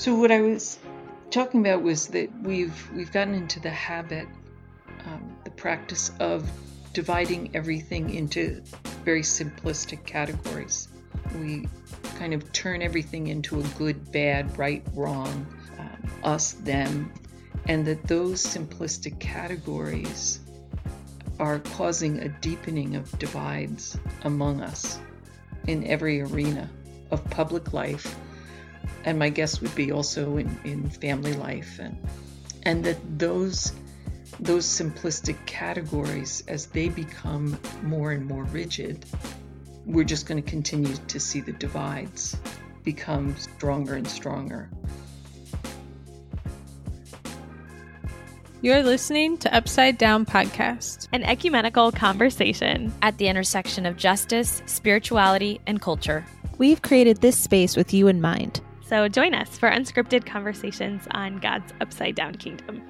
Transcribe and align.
So 0.00 0.14
what 0.14 0.32
I 0.32 0.40
was 0.40 0.78
talking 1.30 1.60
about 1.60 1.82
was 1.82 2.06
that 2.06 2.30
we've 2.42 2.90
we've 2.94 3.12
gotten 3.12 3.34
into 3.34 3.60
the 3.60 3.68
habit, 3.68 4.26
um, 5.04 5.36
the 5.44 5.50
practice 5.50 6.10
of 6.18 6.50
dividing 6.94 7.50
everything 7.52 8.14
into 8.14 8.62
very 9.04 9.20
simplistic 9.20 10.06
categories. 10.06 10.88
We 11.38 11.68
kind 12.18 12.32
of 12.32 12.50
turn 12.54 12.80
everything 12.80 13.26
into 13.26 13.60
a 13.60 13.62
good, 13.76 14.10
bad, 14.10 14.56
right, 14.56 14.82
wrong, 14.94 15.46
um, 15.78 16.10
us, 16.24 16.52
them, 16.52 17.12
and 17.66 17.84
that 17.84 18.08
those 18.08 18.42
simplistic 18.42 19.20
categories 19.20 20.40
are 21.38 21.58
causing 21.58 22.20
a 22.20 22.30
deepening 22.40 22.96
of 22.96 23.18
divides 23.18 23.98
among 24.22 24.62
us 24.62 24.98
in 25.66 25.86
every 25.86 26.22
arena 26.22 26.70
of 27.10 27.22
public 27.28 27.74
life. 27.74 28.16
And 29.04 29.18
my 29.18 29.30
guess 29.30 29.60
would 29.60 29.74
be 29.74 29.92
also 29.92 30.36
in, 30.36 30.60
in 30.64 30.90
family 30.90 31.34
life 31.34 31.78
and 31.78 31.96
and 32.64 32.84
that 32.84 32.98
those 33.18 33.72
those 34.38 34.66
simplistic 34.66 35.36
categories 35.46 36.42
as 36.48 36.66
they 36.66 36.88
become 36.88 37.58
more 37.82 38.12
and 38.12 38.26
more 38.26 38.44
rigid, 38.44 39.04
we're 39.84 40.04
just 40.04 40.26
going 40.26 40.42
to 40.42 40.48
continue 40.48 40.94
to 41.08 41.20
see 41.20 41.40
the 41.40 41.52
divides 41.52 42.36
become 42.82 43.36
stronger 43.36 43.96
and 43.96 44.08
stronger. 44.08 44.70
You're 48.62 48.82
listening 48.82 49.38
to 49.38 49.54
Upside 49.54 49.96
Down 49.96 50.26
Podcast, 50.26 51.08
an 51.12 51.22
ecumenical 51.22 51.92
conversation 51.92 52.92
at 53.00 53.16
the 53.16 53.28
intersection 53.28 53.86
of 53.86 53.96
justice, 53.96 54.62
spirituality, 54.66 55.60
and 55.66 55.80
culture. 55.80 56.26
We've 56.58 56.82
created 56.82 57.22
this 57.22 57.38
space 57.38 57.74
with 57.74 57.94
you 57.94 58.08
in 58.08 58.20
mind. 58.20 58.60
So 58.90 59.06
join 59.06 59.36
us 59.36 59.56
for 59.56 59.70
unscripted 59.70 60.26
conversations 60.26 61.06
on 61.12 61.38
God's 61.38 61.72
upside 61.80 62.16
down 62.16 62.34
kingdom. 62.34 62.82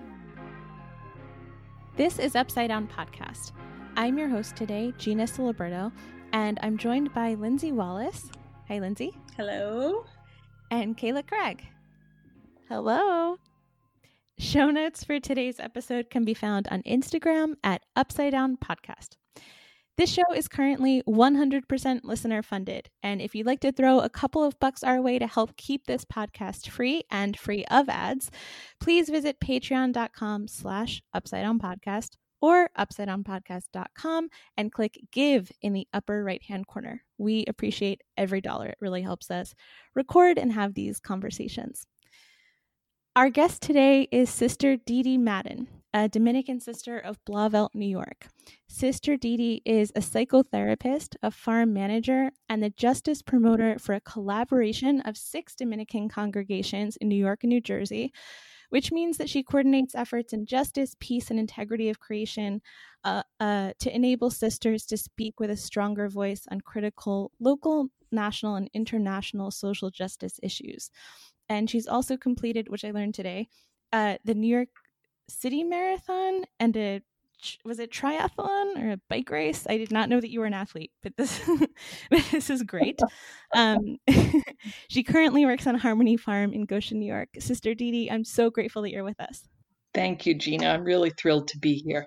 This 1.96 2.18
is 2.18 2.34
Upside 2.34 2.68
Down 2.68 2.88
Podcast. 2.88 3.52
I'm 3.98 4.16
your 4.16 4.30
host 4.30 4.56
today, 4.56 4.94
Gina 4.96 5.24
Ciliberto, 5.24 5.92
and 6.32 6.58
I'm 6.62 6.78
joined 6.78 7.12
by 7.12 7.34
Lindsay 7.34 7.70
Wallace. 7.70 8.30
Hi, 8.68 8.78
Lindsay. 8.78 9.12
Hello. 9.36 10.06
And 10.70 10.96
Kayla 10.96 11.26
Craig. 11.26 11.66
Hello. 12.66 13.36
Show 14.38 14.70
notes 14.70 15.04
for 15.04 15.20
today's 15.20 15.60
episode 15.60 16.08
can 16.08 16.24
be 16.24 16.32
found 16.32 16.66
on 16.68 16.80
Instagram 16.84 17.56
at 17.62 17.82
Upside 17.94 18.32
Down 18.32 18.56
Podcast. 18.56 19.16
This 19.96 20.10
show 20.10 20.32
is 20.34 20.48
currently 20.48 21.02
100% 21.06 22.00
listener 22.04 22.42
funded, 22.42 22.88
and 23.02 23.20
if 23.20 23.34
you'd 23.34 23.46
like 23.46 23.60
to 23.60 23.72
throw 23.72 24.00
a 24.00 24.08
couple 24.08 24.42
of 24.42 24.58
bucks 24.58 24.82
our 24.82 25.02
way 25.02 25.18
to 25.18 25.26
help 25.26 25.56
keep 25.56 25.86
this 25.86 26.04
podcast 26.06 26.68
free 26.68 27.02
and 27.10 27.38
free 27.38 27.64
of 27.70 27.88
ads, 27.88 28.30
please 28.80 29.10
visit 29.10 29.40
patreon.com 29.40 30.48
slash 30.48 31.02
upside 31.12 31.42
down 31.42 31.58
podcast 31.58 32.16
or 32.40 32.70
upsidedownpodcast.com 32.78 34.28
and 34.56 34.72
click 34.72 34.98
give 35.12 35.52
in 35.60 35.72
the 35.72 35.86
upper 35.92 36.24
right 36.24 36.42
hand 36.42 36.66
corner. 36.66 37.02
We 37.18 37.44
appreciate 37.46 38.00
every 38.16 38.40
dollar. 38.40 38.68
It 38.68 38.78
really 38.80 39.02
helps 39.02 39.30
us 39.30 39.54
record 39.94 40.38
and 40.38 40.52
have 40.52 40.74
these 40.74 41.00
conversations. 41.00 41.86
Our 43.16 43.28
guest 43.28 43.60
today 43.60 44.08
is 44.10 44.30
Sister 44.30 44.76
Dee 44.76 45.02
Dee 45.02 45.18
Madden, 45.18 45.68
a 45.92 46.08
Dominican 46.08 46.60
sister 46.60 46.98
of 46.98 47.24
Blauvelt, 47.24 47.74
New 47.74 47.86
York. 47.86 48.28
Sister 48.68 49.16
Dee 49.16 49.62
is 49.64 49.90
a 49.96 50.00
psychotherapist, 50.00 51.16
a 51.22 51.30
farm 51.30 51.72
manager, 51.72 52.30
and 52.48 52.62
the 52.62 52.70
justice 52.70 53.22
promoter 53.22 53.78
for 53.78 53.94
a 53.94 54.00
collaboration 54.00 55.00
of 55.00 55.16
six 55.16 55.54
Dominican 55.54 56.08
congregations 56.08 56.96
in 56.96 57.08
New 57.08 57.16
York 57.16 57.40
and 57.42 57.50
New 57.50 57.60
Jersey, 57.60 58.12
which 58.70 58.92
means 58.92 59.18
that 59.18 59.28
she 59.28 59.42
coordinates 59.42 59.94
efforts 59.94 60.32
in 60.32 60.46
justice, 60.46 60.94
peace, 61.00 61.30
and 61.30 61.40
integrity 61.40 61.88
of 61.88 61.98
creation 61.98 62.60
uh, 63.04 63.22
uh, 63.40 63.72
to 63.80 63.94
enable 63.94 64.30
sisters 64.30 64.86
to 64.86 64.96
speak 64.96 65.40
with 65.40 65.50
a 65.50 65.56
stronger 65.56 66.08
voice 66.08 66.46
on 66.50 66.60
critical 66.60 67.32
local, 67.40 67.88
national, 68.12 68.54
and 68.54 68.70
international 68.74 69.50
social 69.50 69.90
justice 69.90 70.38
issues 70.42 70.90
and 71.50 71.68
she's 71.68 71.88
also 71.88 72.16
completed, 72.16 72.68
which 72.68 72.84
I 72.84 72.92
learned 72.92 73.14
today, 73.14 73.48
uh, 73.92 74.18
the 74.24 74.34
New 74.34 74.46
York 74.46 74.68
City 75.30 75.64
Marathon 75.64 76.44
and 76.58 76.76
a 76.76 77.02
was 77.64 77.78
it 77.78 77.90
triathlon 77.90 78.76
or 78.76 78.90
a 78.92 79.00
bike 79.08 79.30
race? 79.30 79.66
I 79.68 79.78
did 79.78 79.90
not 79.90 80.10
know 80.10 80.20
that 80.20 80.30
you 80.30 80.40
were 80.40 80.46
an 80.46 80.52
athlete, 80.52 80.92
but 81.02 81.16
this 81.16 81.40
this 82.10 82.50
is 82.50 82.62
great. 82.62 83.00
Um, 83.54 83.96
she 84.88 85.02
currently 85.02 85.46
works 85.46 85.66
on 85.66 85.76
Harmony 85.76 86.16
Farm 86.16 86.52
in 86.52 86.66
Goshen, 86.66 86.98
New 86.98 87.06
York. 87.06 87.30
Sister 87.38 87.74
Dee 87.74 87.90
Dee, 87.90 88.10
I'm 88.10 88.24
so 88.24 88.50
grateful 88.50 88.82
that 88.82 88.90
you're 88.90 89.04
with 89.04 89.20
us. 89.20 89.48
Thank 89.94 90.26
you, 90.26 90.34
Gina. 90.34 90.68
I'm 90.68 90.84
really 90.84 91.10
thrilled 91.10 91.48
to 91.48 91.58
be 91.58 91.74
here. 91.74 92.06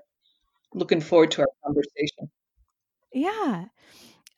Looking 0.73 1.01
forward 1.01 1.31
to 1.31 1.41
our 1.41 1.47
conversation. 1.66 2.29
Yeah. 3.12 3.66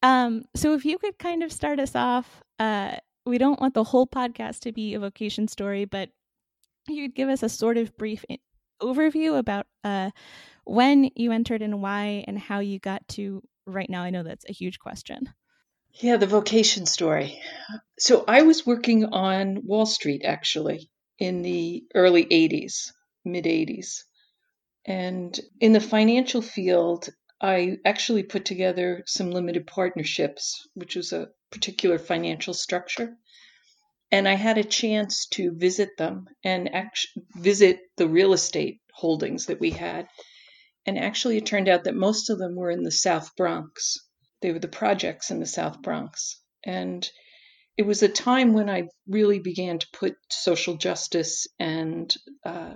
Um, 0.02 0.44
so 0.56 0.74
if 0.74 0.86
you 0.86 0.98
could 0.98 1.18
kind 1.18 1.44
of 1.44 1.52
start 1.52 1.80
us 1.80 1.96
off, 1.96 2.44
uh, 2.60 2.98
we 3.26 3.38
don't 3.38 3.60
want 3.60 3.74
the 3.74 3.84
whole 3.84 4.08
podcast 4.08 4.60
to 4.62 4.72
be 4.72 4.94
a 4.94 5.00
vocation 5.00 5.48
story, 5.48 5.86
but 5.86 6.10
you 6.88 7.08
could 7.08 7.16
give 7.16 7.30
us 7.30 7.44
a 7.44 7.50
sort 7.50 7.78
of 7.78 7.96
brief 7.98 8.24
overview 8.82 9.38
about 9.38 9.68
uh, 9.84 10.12
when 10.66 11.12
you 11.16 11.32
entered 11.32 11.62
and 11.62 11.82
why 11.82 12.24
and 12.28 12.38
how 12.38 12.60
you 12.60 12.80
got 12.80 13.08
to 13.10 13.42
right 13.66 13.90
now. 13.90 14.04
I 14.04 14.10
know 14.10 14.24
that's 14.24 14.46
a 14.50 14.54
huge 14.54 14.80
question. 14.80 15.30
Yeah, 15.94 16.18
the 16.18 16.28
vocation 16.28 16.86
story. 16.86 17.42
So 17.98 18.26
I 18.28 18.42
was 18.42 18.66
working 18.66 19.06
on 19.06 19.66
Wall 19.66 19.86
Street 19.86 20.24
actually 20.26 20.90
in 21.18 21.42
the 21.42 21.86
early 21.94 22.26
80s, 22.26 22.92
mid 23.24 23.48
80s. 23.48 24.04
And 24.86 25.40
in 25.60 25.72
the 25.72 25.80
financial 25.80 26.42
field, 26.42 27.10
I 27.42 27.78
actually 27.86 28.24
put 28.24 28.46
together 28.46 29.04
some 29.06 29.32
limited 29.32 29.68
partnerships, 29.68 30.68
which 30.74 30.96
was 30.96 31.14
a 31.14 31.30
particular 31.50 31.98
financial 31.98 32.54
structure. 32.54 33.18
And 34.12 34.28
I 34.28 34.34
had 34.34 34.58
a 34.58 34.64
chance 34.64 35.28
to 35.32 35.52
visit 35.54 35.98
them 35.98 36.26
and 36.44 36.74
actually 36.74 37.24
visit 37.36 37.80
the 37.98 38.08
real 38.08 38.34
estate 38.34 38.80
holdings 38.94 39.48
that 39.48 39.60
we 39.60 39.72
had. 39.72 40.08
And 40.86 40.98
actually, 40.98 41.38
it 41.38 41.46
turned 41.46 41.68
out 41.68 41.86
that 41.86 41.96
most 41.96 42.30
of 42.30 42.38
them 42.38 42.56
were 42.56 42.70
in 42.70 42.84
the 42.84 42.92
South 42.92 43.36
Bronx. 43.36 43.98
They 44.42 44.52
were 44.52 44.60
the 44.60 44.68
projects 44.68 45.32
in 45.32 45.40
the 45.40 45.48
South 45.48 45.82
Bronx. 45.82 46.40
And 46.64 47.10
it 47.78 47.86
was 47.86 48.04
a 48.04 48.08
time 48.08 48.54
when 48.54 48.70
I 48.70 48.84
really 49.08 49.40
began 49.40 49.80
to 49.80 49.88
put 49.92 50.16
social 50.30 50.78
justice 50.78 51.48
and 51.60 52.14
uh, 52.46 52.76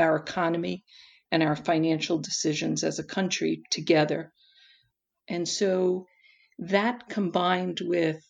our 0.00 0.16
economy 0.16 0.84
and 1.30 1.42
our 1.42 1.56
financial 1.56 2.18
decisions 2.18 2.82
as 2.82 2.98
a 2.98 3.04
country 3.04 3.62
together. 3.70 4.32
And 5.28 5.48
so 5.48 6.06
that 6.58 7.08
combined 7.08 7.80
with 7.82 8.22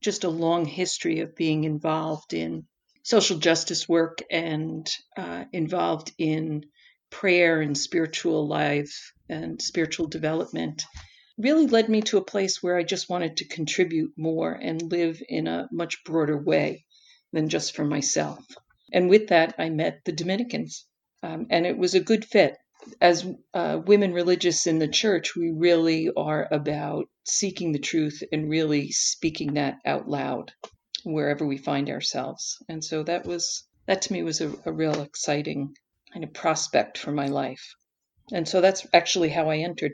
just 0.00 0.24
a 0.24 0.30
long 0.30 0.64
history 0.64 1.20
of 1.20 1.36
being 1.36 1.64
involved 1.64 2.32
in 2.34 2.66
social 3.02 3.38
justice 3.38 3.88
work 3.88 4.22
and 4.30 4.88
uh, 5.16 5.44
involved 5.52 6.12
in 6.18 6.64
prayer 7.10 7.60
and 7.60 7.76
spiritual 7.76 8.46
life 8.46 9.12
and 9.28 9.60
spiritual 9.62 10.06
development 10.06 10.84
really 11.38 11.66
led 11.66 11.88
me 11.88 12.02
to 12.02 12.18
a 12.18 12.24
place 12.24 12.62
where 12.62 12.76
I 12.76 12.82
just 12.82 13.08
wanted 13.08 13.38
to 13.38 13.48
contribute 13.48 14.12
more 14.16 14.52
and 14.52 14.82
live 14.82 15.22
in 15.28 15.46
a 15.46 15.68
much 15.70 16.04
broader 16.04 16.36
way 16.36 16.84
than 17.32 17.48
just 17.48 17.76
for 17.76 17.84
myself. 17.84 18.44
And 18.92 19.08
with 19.08 19.28
that, 19.28 19.54
I 19.58 19.70
met 19.70 20.00
the 20.04 20.12
Dominicans 20.12 20.84
um, 21.22 21.46
and 21.50 21.66
it 21.66 21.78
was 21.78 21.94
a 21.94 22.00
good 22.00 22.24
fit. 22.24 22.56
As 23.00 23.26
uh, 23.54 23.80
women 23.84 24.12
religious 24.12 24.66
in 24.66 24.78
the 24.78 24.88
church, 24.88 25.34
we 25.36 25.50
really 25.50 26.10
are 26.16 26.48
about 26.50 27.06
seeking 27.24 27.72
the 27.72 27.78
truth 27.78 28.22
and 28.32 28.48
really 28.48 28.90
speaking 28.90 29.54
that 29.54 29.76
out 29.84 30.08
loud 30.08 30.52
wherever 31.04 31.46
we 31.46 31.58
find 31.58 31.90
ourselves. 31.90 32.62
And 32.68 32.84
so 32.84 33.02
that 33.04 33.24
was 33.26 33.64
that 33.86 34.02
to 34.02 34.12
me 34.12 34.22
was 34.22 34.40
a, 34.40 34.52
a 34.64 34.72
real 34.72 35.00
exciting 35.02 35.74
kind 36.12 36.24
of 36.24 36.32
prospect 36.32 36.98
for 36.98 37.12
my 37.12 37.26
life. 37.26 37.74
And 38.32 38.46
so 38.46 38.60
that's 38.60 38.86
actually 38.92 39.30
how 39.30 39.48
I 39.48 39.58
entered 39.58 39.92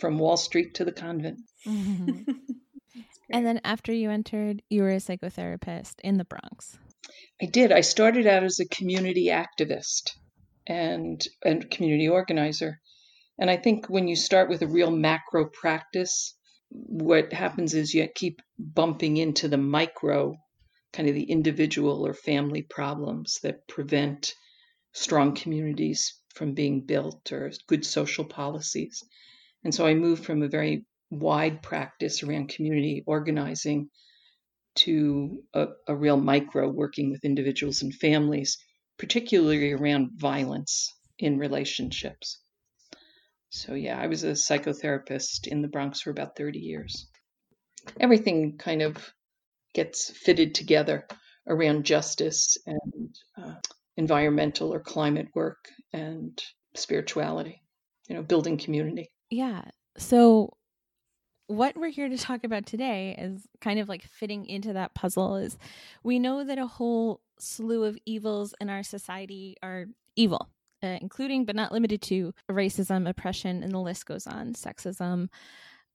from 0.00 0.18
Wall 0.18 0.36
Street 0.36 0.74
to 0.74 0.84
the 0.84 0.92
convent. 0.92 1.40
Mm-hmm. 1.66 3.38
and 3.38 3.44
then 3.44 3.60
after 3.64 3.92
you 3.92 4.08
entered, 4.08 4.62
you 4.70 4.82
were 4.82 4.92
a 4.92 4.96
psychotherapist 4.96 5.94
in 6.04 6.16
the 6.16 6.24
Bronx. 6.24 6.78
I 7.42 7.46
did. 7.46 7.72
I 7.72 7.80
started 7.80 8.26
out 8.26 8.44
as 8.44 8.60
a 8.60 8.68
community 8.68 9.26
activist 9.26 10.12
and 10.66 11.26
and 11.44 11.70
community 11.70 12.08
organizer. 12.08 12.80
And 13.38 13.50
I 13.50 13.56
think 13.56 13.86
when 13.86 14.08
you 14.08 14.16
start 14.16 14.48
with 14.48 14.62
a 14.62 14.66
real 14.66 14.90
macro 14.90 15.46
practice, 15.46 16.34
what 16.70 17.32
happens 17.32 17.74
is 17.74 17.94
you 17.94 18.08
keep 18.14 18.40
bumping 18.58 19.16
into 19.18 19.48
the 19.48 19.58
micro, 19.58 20.36
kind 20.92 21.08
of 21.08 21.14
the 21.14 21.30
individual 21.30 22.06
or 22.06 22.14
family 22.14 22.62
problems 22.62 23.38
that 23.42 23.68
prevent 23.68 24.34
strong 24.92 25.34
communities 25.34 26.14
from 26.34 26.54
being 26.54 26.80
built 26.80 27.32
or 27.32 27.52
good 27.66 27.84
social 27.84 28.24
policies. 28.24 29.04
And 29.64 29.74
so 29.74 29.86
I 29.86 29.94
moved 29.94 30.24
from 30.24 30.42
a 30.42 30.48
very 30.48 30.86
wide 31.10 31.62
practice 31.62 32.22
around 32.22 32.48
community 32.48 33.04
organizing 33.06 33.90
to 34.76 35.42
a, 35.54 35.68
a 35.88 35.96
real 35.96 36.16
micro 36.16 36.68
working 36.68 37.10
with 37.10 37.24
individuals 37.24 37.82
and 37.82 37.94
families, 37.94 38.58
particularly 38.98 39.72
around 39.72 40.10
violence 40.14 40.94
in 41.18 41.38
relationships. 41.38 42.38
So, 43.50 43.74
yeah, 43.74 43.98
I 43.98 44.06
was 44.06 44.24
a 44.24 44.32
psychotherapist 44.32 45.46
in 45.46 45.62
the 45.62 45.68
Bronx 45.68 46.00
for 46.00 46.10
about 46.10 46.36
30 46.36 46.58
years. 46.58 47.08
Everything 48.00 48.58
kind 48.58 48.82
of 48.82 49.12
gets 49.72 50.10
fitted 50.10 50.54
together 50.54 51.06
around 51.46 51.84
justice 51.84 52.56
and 52.66 53.14
uh, 53.40 53.54
environmental 53.96 54.74
or 54.74 54.80
climate 54.80 55.28
work 55.34 55.68
and 55.92 56.42
spirituality, 56.74 57.62
you 58.08 58.16
know, 58.16 58.22
building 58.22 58.58
community. 58.58 59.10
Yeah. 59.30 59.62
So, 59.96 60.56
what 61.48 61.76
we're 61.76 61.90
here 61.90 62.08
to 62.08 62.18
talk 62.18 62.44
about 62.44 62.66
today 62.66 63.14
is 63.18 63.46
kind 63.60 63.78
of 63.78 63.88
like 63.88 64.02
fitting 64.02 64.46
into 64.46 64.72
that 64.72 64.94
puzzle 64.94 65.36
is 65.36 65.56
we 66.02 66.18
know 66.18 66.42
that 66.44 66.58
a 66.58 66.66
whole 66.66 67.20
slew 67.38 67.84
of 67.84 67.96
evils 68.04 68.54
in 68.60 68.68
our 68.68 68.82
society 68.82 69.56
are 69.62 69.86
evil 70.16 70.48
uh, 70.82 70.98
including 71.00 71.44
but 71.44 71.56
not 71.56 71.72
limited 71.72 72.02
to 72.02 72.32
racism 72.50 73.08
oppression 73.08 73.62
and 73.62 73.72
the 73.72 73.78
list 73.78 74.06
goes 74.06 74.26
on 74.26 74.52
sexism. 74.52 75.28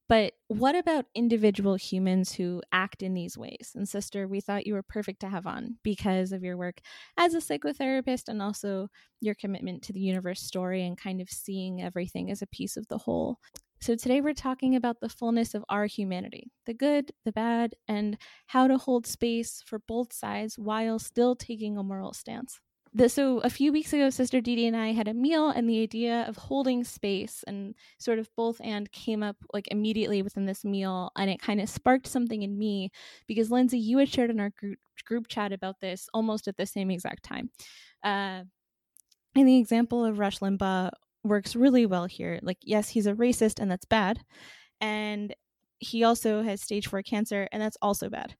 But 0.08 0.34
what 0.48 0.74
about 0.74 1.06
individual 1.14 1.76
humans 1.76 2.32
who 2.32 2.60
act 2.72 3.02
in 3.02 3.14
these 3.14 3.38
ways? 3.38 3.72
And 3.74 3.88
sister 3.88 4.26
we 4.28 4.40
thought 4.40 4.66
you 4.66 4.74
were 4.74 4.82
perfect 4.82 5.20
to 5.20 5.28
have 5.28 5.46
on 5.46 5.76
because 5.82 6.32
of 6.32 6.42
your 6.42 6.56
work 6.56 6.80
as 7.16 7.34
a 7.34 7.38
psychotherapist 7.38 8.28
and 8.28 8.42
also 8.42 8.88
your 9.20 9.34
commitment 9.34 9.82
to 9.84 9.92
the 9.92 10.00
universe 10.00 10.42
story 10.42 10.84
and 10.84 10.98
kind 10.98 11.20
of 11.20 11.30
seeing 11.30 11.80
everything 11.80 12.30
as 12.30 12.42
a 12.42 12.46
piece 12.46 12.76
of 12.76 12.88
the 12.88 12.98
whole 12.98 13.38
so, 13.82 13.96
today 13.96 14.20
we're 14.20 14.32
talking 14.32 14.76
about 14.76 15.00
the 15.00 15.08
fullness 15.08 15.54
of 15.54 15.64
our 15.68 15.86
humanity 15.86 16.52
the 16.66 16.74
good, 16.74 17.10
the 17.24 17.32
bad, 17.32 17.74
and 17.88 18.16
how 18.46 18.68
to 18.68 18.78
hold 18.78 19.08
space 19.08 19.60
for 19.66 19.80
both 19.80 20.12
sides 20.12 20.56
while 20.56 21.00
still 21.00 21.34
taking 21.34 21.76
a 21.76 21.82
moral 21.82 22.12
stance. 22.12 22.60
The, 22.94 23.08
so, 23.08 23.38
a 23.40 23.50
few 23.50 23.72
weeks 23.72 23.92
ago, 23.92 24.08
Sister 24.08 24.40
Dee 24.40 24.68
and 24.68 24.76
I 24.76 24.92
had 24.92 25.08
a 25.08 25.14
meal, 25.14 25.48
and 25.48 25.68
the 25.68 25.82
idea 25.82 26.24
of 26.28 26.36
holding 26.36 26.84
space 26.84 27.42
and 27.48 27.74
sort 27.98 28.20
of 28.20 28.30
both 28.36 28.60
and 28.62 28.92
came 28.92 29.20
up 29.20 29.36
like 29.52 29.66
immediately 29.72 30.22
within 30.22 30.46
this 30.46 30.64
meal, 30.64 31.10
and 31.16 31.28
it 31.28 31.42
kind 31.42 31.60
of 31.60 31.68
sparked 31.68 32.06
something 32.06 32.42
in 32.42 32.56
me 32.56 32.92
because 33.26 33.50
Lindsay, 33.50 33.80
you 33.80 33.98
had 33.98 34.08
shared 34.08 34.30
in 34.30 34.38
our 34.38 34.50
group, 34.50 34.78
group 35.06 35.26
chat 35.26 35.52
about 35.52 35.80
this 35.80 36.08
almost 36.14 36.46
at 36.46 36.56
the 36.56 36.66
same 36.66 36.88
exact 36.88 37.24
time. 37.24 37.50
Uh, 38.04 38.42
in 39.34 39.46
the 39.46 39.58
example 39.58 40.04
of 40.04 40.20
Rush 40.20 40.38
Limbaugh 40.38 40.90
works 41.24 41.56
really 41.56 41.86
well 41.86 42.06
here. 42.06 42.38
Like, 42.42 42.58
yes, 42.62 42.90
he's 42.90 43.06
a 43.06 43.14
racist 43.14 43.60
and 43.60 43.70
that's 43.70 43.84
bad. 43.84 44.20
And 44.80 45.34
he 45.78 46.04
also 46.04 46.42
has 46.42 46.60
stage 46.60 46.88
four 46.88 47.02
cancer 47.02 47.48
and 47.52 47.62
that's 47.62 47.76
also 47.82 48.08
bad. 48.08 48.36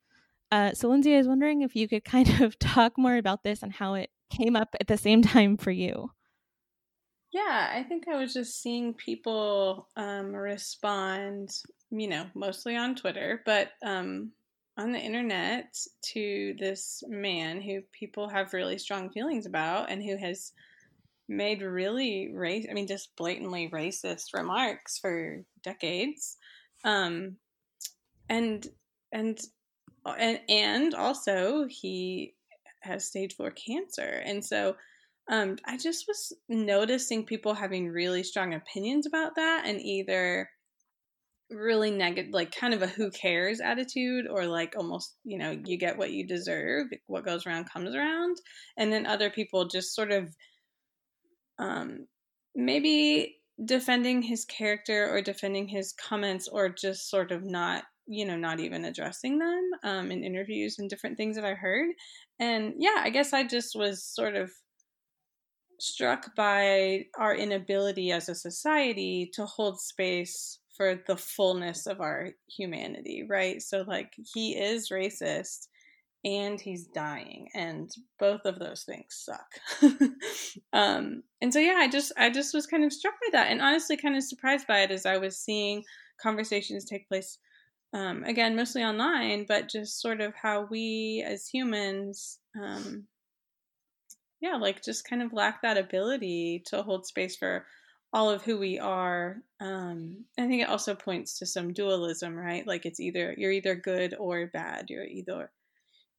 Uh, 0.50 0.72
so, 0.72 0.88
Lindsay, 0.88 1.14
I 1.14 1.18
was 1.18 1.28
wondering 1.28 1.62
if 1.62 1.74
you 1.74 1.88
could 1.88 2.04
kind 2.04 2.40
of 2.40 2.58
talk 2.58 2.98
more 2.98 3.16
about 3.16 3.42
this 3.42 3.62
and 3.62 3.72
how 3.72 3.94
it 3.94 4.10
came 4.30 4.56
up 4.56 4.74
at 4.80 4.86
the 4.86 4.98
same 4.98 5.22
time 5.22 5.56
for 5.56 5.70
you. 5.70 6.10
Yeah, 7.32 7.70
I 7.74 7.82
think 7.82 8.08
I 8.08 8.16
was 8.16 8.34
just 8.34 8.60
seeing 8.60 8.92
people 8.92 9.88
um, 9.96 10.34
respond, 10.34 11.50
you 11.90 12.06
know, 12.06 12.26
mostly 12.34 12.76
on 12.76 12.94
Twitter, 12.94 13.40
but 13.46 13.70
um, 13.82 14.32
on 14.76 14.92
the 14.92 14.98
internet 14.98 15.74
to 16.12 16.54
this 16.58 17.02
man 17.08 17.62
who 17.62 17.80
people 17.92 18.28
have 18.28 18.52
really 18.52 18.76
strong 18.76 19.08
feelings 19.10 19.46
about 19.46 19.90
and 19.90 20.02
who 20.02 20.16
has 20.18 20.52
made 21.32 21.62
really 21.62 22.30
race 22.34 22.66
I 22.70 22.74
mean 22.74 22.86
just 22.86 23.16
blatantly 23.16 23.70
racist 23.72 24.34
remarks 24.34 24.98
for 24.98 25.44
decades. 25.62 26.36
Um 26.84 27.36
and 28.28 28.66
and 29.12 29.40
and 30.04 30.40
and 30.48 30.94
also 30.94 31.66
he 31.68 32.34
has 32.82 33.06
stage 33.06 33.34
4 33.36 33.50
cancer. 33.52 34.22
And 34.24 34.44
so 34.44 34.76
um 35.30 35.56
I 35.66 35.76
just 35.76 36.06
was 36.08 36.32
noticing 36.48 37.24
people 37.24 37.54
having 37.54 37.88
really 37.88 38.22
strong 38.22 38.54
opinions 38.54 39.06
about 39.06 39.36
that 39.36 39.64
and 39.66 39.80
either 39.80 40.48
really 41.52 41.90
negative 41.90 42.32
like 42.32 42.54
kind 42.54 42.74
of 42.74 42.82
a 42.82 42.86
who 42.86 43.10
cares 43.10 43.60
attitude 43.60 44.26
or 44.28 44.46
like 44.46 44.74
almost 44.76 45.16
you 45.24 45.38
know 45.38 45.58
you 45.64 45.78
get 45.78 45.98
what 45.98 46.10
you 46.10 46.26
deserve 46.26 46.86
what 47.06 47.24
goes 47.24 47.46
around 47.46 47.68
comes 47.70 47.94
around 47.94 48.36
and 48.76 48.92
then 48.92 49.06
other 49.06 49.30
people 49.30 49.66
just 49.66 49.94
sort 49.94 50.10
of 50.10 50.34
um, 51.62 52.06
maybe 52.54 53.36
defending 53.64 54.22
his 54.22 54.44
character 54.44 55.08
or 55.10 55.22
defending 55.22 55.68
his 55.68 55.92
comments 55.92 56.48
or 56.48 56.68
just 56.68 57.08
sort 57.08 57.30
of 57.30 57.44
not 57.44 57.84
you 58.08 58.26
know 58.26 58.36
not 58.36 58.58
even 58.58 58.84
addressing 58.84 59.38
them 59.38 59.70
um, 59.84 60.10
in 60.10 60.24
interviews 60.24 60.78
and 60.78 60.90
different 60.90 61.16
things 61.16 61.36
that 61.36 61.44
i 61.44 61.54
heard. 61.54 61.90
And 62.40 62.74
yeah 62.78 62.96
i 62.98 63.10
guess 63.10 63.32
i 63.32 63.44
just 63.46 63.76
was 63.76 64.04
sort 64.04 64.34
of 64.34 64.50
struck 65.78 66.34
by 66.36 67.04
our 67.18 67.34
inability 67.34 68.12
as 68.12 68.28
a 68.28 68.34
society 68.34 69.30
to 69.34 69.44
hold 69.46 69.80
space 69.80 70.58
for 70.76 71.00
the 71.06 71.16
fullness 71.16 71.86
of 71.86 72.00
our 72.00 72.30
humanity 72.48 73.24
right? 73.28 73.60
So 73.62 73.84
like 73.86 74.12
he 74.34 74.56
is 74.56 74.90
racist 74.90 75.68
and 76.24 76.60
he's 76.60 76.86
dying 76.86 77.48
and 77.54 77.90
both 78.18 78.42
of 78.44 78.58
those 78.58 78.84
things 78.84 79.06
suck. 79.10 79.90
Um 80.72 81.22
and 81.40 81.52
so 81.52 81.58
yeah 81.58 81.76
i 81.78 81.88
just 81.88 82.12
i 82.16 82.30
just 82.30 82.54
was 82.54 82.66
kind 82.66 82.84
of 82.84 82.92
struck 82.92 83.14
by 83.14 83.38
that 83.38 83.50
and 83.50 83.60
honestly 83.60 83.96
kind 83.96 84.16
of 84.16 84.22
surprised 84.22 84.66
by 84.66 84.80
it 84.80 84.90
as 84.90 85.04
i 85.06 85.18
was 85.18 85.38
seeing 85.38 85.82
conversations 86.20 86.84
take 86.84 87.08
place 87.08 87.38
um 87.92 88.22
again 88.24 88.56
mostly 88.56 88.82
online 88.82 89.44
but 89.46 89.68
just 89.68 90.00
sort 90.00 90.20
of 90.20 90.34
how 90.34 90.66
we 90.70 91.24
as 91.26 91.46
humans 91.48 92.38
um 92.62 93.04
yeah 94.40 94.56
like 94.56 94.82
just 94.82 95.08
kind 95.08 95.22
of 95.22 95.32
lack 95.32 95.62
that 95.62 95.76
ability 95.78 96.62
to 96.66 96.82
hold 96.82 97.06
space 97.06 97.36
for 97.36 97.66
all 98.14 98.28
of 98.28 98.42
who 98.42 98.58
we 98.58 98.78
are. 98.78 99.38
Um 99.60 100.24
i 100.38 100.46
think 100.46 100.62
it 100.62 100.68
also 100.68 100.94
points 100.94 101.38
to 101.38 101.46
some 101.46 101.72
dualism 101.72 102.34
right? 102.34 102.66
Like 102.66 102.86
it's 102.86 103.00
either 103.00 103.34
you're 103.36 103.52
either 103.52 103.74
good 103.74 104.14
or 104.18 104.46
bad 104.46 104.86
you're 104.90 105.04
either 105.04 105.50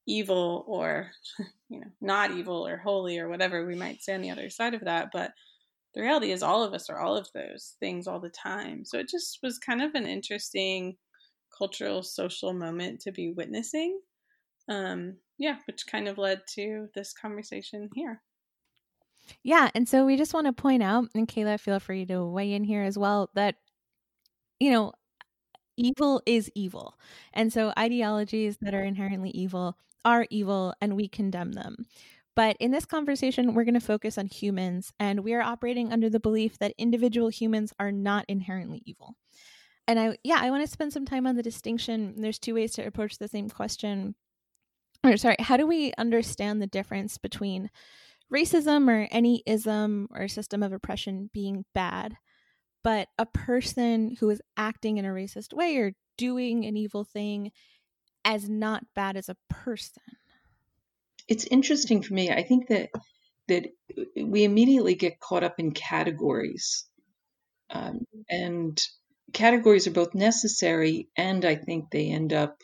evil 0.08 0.66
or 0.68 1.12
you 1.70 1.80
know 1.80 1.88
not 2.02 2.32
evil 2.32 2.68
or 2.68 2.78
holy 2.78 3.18
or 3.18 3.30
whatever 3.30 3.66
we 3.66 3.76
might 3.76 4.02
say 4.02 4.14
on 4.14 4.22
the 4.22 4.32
other 4.32 4.50
side 4.50 4.74
of 4.74 4.84
that 4.84 5.10
but 5.14 5.32
the 5.94 6.02
reality 6.02 6.32
is 6.32 6.42
all 6.42 6.64
of 6.64 6.74
us 6.74 6.90
are 6.90 7.00
all 7.00 7.16
of 7.16 7.30
those 7.34 7.76
things 7.80 8.08
all 8.08 8.20
the 8.20 8.30
time. 8.30 8.84
So 8.84 8.98
it 8.98 9.10
just 9.10 9.40
was 9.44 9.60
kind 9.60 9.82
of 9.82 9.94
an 9.94 10.08
interesting 10.08 10.98
cultural 11.56 12.02
social 12.02 12.54
moment 12.54 13.02
to 13.02 13.12
be 13.12 13.32
witnessing. 13.32 14.00
Um 14.70 15.18
yeah 15.38 15.58
which 15.66 15.86
kind 15.88 16.08
of 16.08 16.18
led 16.18 16.42
to 16.56 16.88
this 16.96 17.14
conversation 17.14 17.90
here. 17.94 18.22
Yeah 19.44 19.70
and 19.76 19.88
so 19.88 20.06
we 20.06 20.18
just 20.18 20.34
want 20.34 20.48
to 20.48 20.54
point 20.54 20.82
out 20.82 21.06
and 21.14 21.28
kayla 21.28 21.60
feel 21.60 21.80
free 21.80 22.06
to 22.08 22.26
weigh 22.26 22.54
in 22.54 22.64
here 22.64 22.84
as 22.84 22.98
well 22.98 23.30
that 23.36 23.56
you 24.60 24.72
know 24.72 24.94
evil 25.78 26.22
is 26.26 26.52
evil. 26.56 26.96
And 27.34 27.52
so 27.52 27.74
ideologies 27.78 28.58
that 28.62 28.74
are 28.74 28.84
inherently 28.84 29.32
evil 29.32 29.78
are 30.06 30.28
evil 30.30 30.74
and 30.82 30.96
we 30.96 31.08
condemn 31.08 31.54
them. 31.54 31.86
But 32.36 32.58
in 32.60 32.72
this 32.72 32.86
conversation, 32.86 33.54
we're 33.54 33.64
going 33.64 33.76
to 33.76 33.80
focus 33.80 34.18
on 34.18 34.26
humans, 34.26 34.92
and 35.00 35.20
we 35.20 35.36
are 35.36 35.42
operating 35.42 35.94
under 35.94 36.10
the 36.10 36.20
belief 36.20 36.58
that 36.58 36.74
individual 36.80 37.30
humans 37.30 37.74
are 37.80 37.92
not 37.92 38.26
inherently 38.28 38.82
evil. 38.86 39.16
And 39.88 40.00
I, 40.00 40.18
yeah, 40.24 40.40
I 40.40 40.50
want 40.50 40.66
to 40.66 40.72
spend 40.72 40.94
some 40.94 41.06
time 41.06 41.28
on 41.28 41.36
the 41.36 41.44
distinction. 41.44 42.16
There's 42.18 42.40
two 42.40 42.56
ways 42.56 42.72
to 42.74 42.88
approach 42.88 43.18
the 43.18 43.28
same 43.28 43.50
question. 43.50 44.16
Or, 45.04 45.18
sorry, 45.18 45.36
how 45.40 45.58
do 45.58 45.68
we 45.68 45.94
understand 45.98 46.62
the 46.62 46.68
difference 46.68 47.18
between 47.20 47.70
racism 48.34 48.90
or 48.90 49.08
any 49.12 49.44
ism 49.46 50.08
or 50.12 50.28
system 50.28 50.64
of 50.64 50.74
oppression 50.74 51.30
being 51.34 51.66
bad, 51.76 52.16
but 52.84 53.10
a 53.20 53.26
person 53.26 54.16
who 54.20 54.30
is 54.30 54.42
acting 54.58 54.98
in 54.98 55.06
a 55.06 55.10
racist 55.10 55.54
way 55.54 55.78
or 55.78 55.94
doing 56.18 56.66
an 56.66 56.78
evil 56.78 57.04
thing 57.04 57.52
as 58.26 58.50
not 58.50 58.84
bad 58.96 59.18
as 59.18 59.30
a 59.30 59.38
person. 59.50 60.04
It's 61.28 61.46
interesting 61.46 62.02
for 62.02 62.14
me. 62.14 62.32
I 62.32 62.44
think 62.44 62.68
that 62.70 62.90
that 63.48 63.68
we 64.16 64.44
immediately 64.44 64.96
get 64.96 65.20
caught 65.20 65.44
up 65.44 65.60
in 65.60 65.72
categories, 65.72 66.86
um, 67.70 68.06
and 68.30 68.80
categories 69.34 69.88
are 69.88 69.92
both 69.92 70.14
necessary 70.14 71.10
and 71.18 71.44
I 71.44 71.56
think 71.56 71.90
they 71.90 72.10
end 72.10 72.34
up 72.34 72.58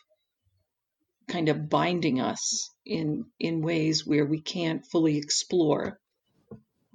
kind 1.27 1.49
of 1.49 1.69
binding 1.69 2.19
us 2.19 2.69
in 2.85 3.25
in 3.39 3.61
ways 3.61 4.05
where 4.05 4.25
we 4.25 4.41
can't 4.41 4.85
fully 4.85 5.17
explore 5.17 5.99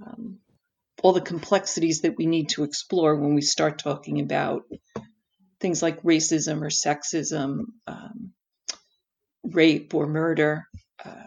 um, 0.04 0.38
all 1.02 1.12
the 1.12 1.20
complexities 1.20 2.00
that 2.00 2.16
we 2.16 2.26
need 2.26 2.48
to 2.50 2.64
explore 2.64 3.16
when 3.16 3.34
we 3.34 3.42
start 3.42 3.78
talking 3.78 4.20
about 4.20 4.62
things 5.60 5.82
like 5.82 6.02
racism 6.02 6.62
or 6.62 6.68
sexism, 6.68 7.64
um, 7.86 8.32
rape 9.44 9.94
or 9.94 10.06
murder, 10.06 10.66
uh, 11.04 11.26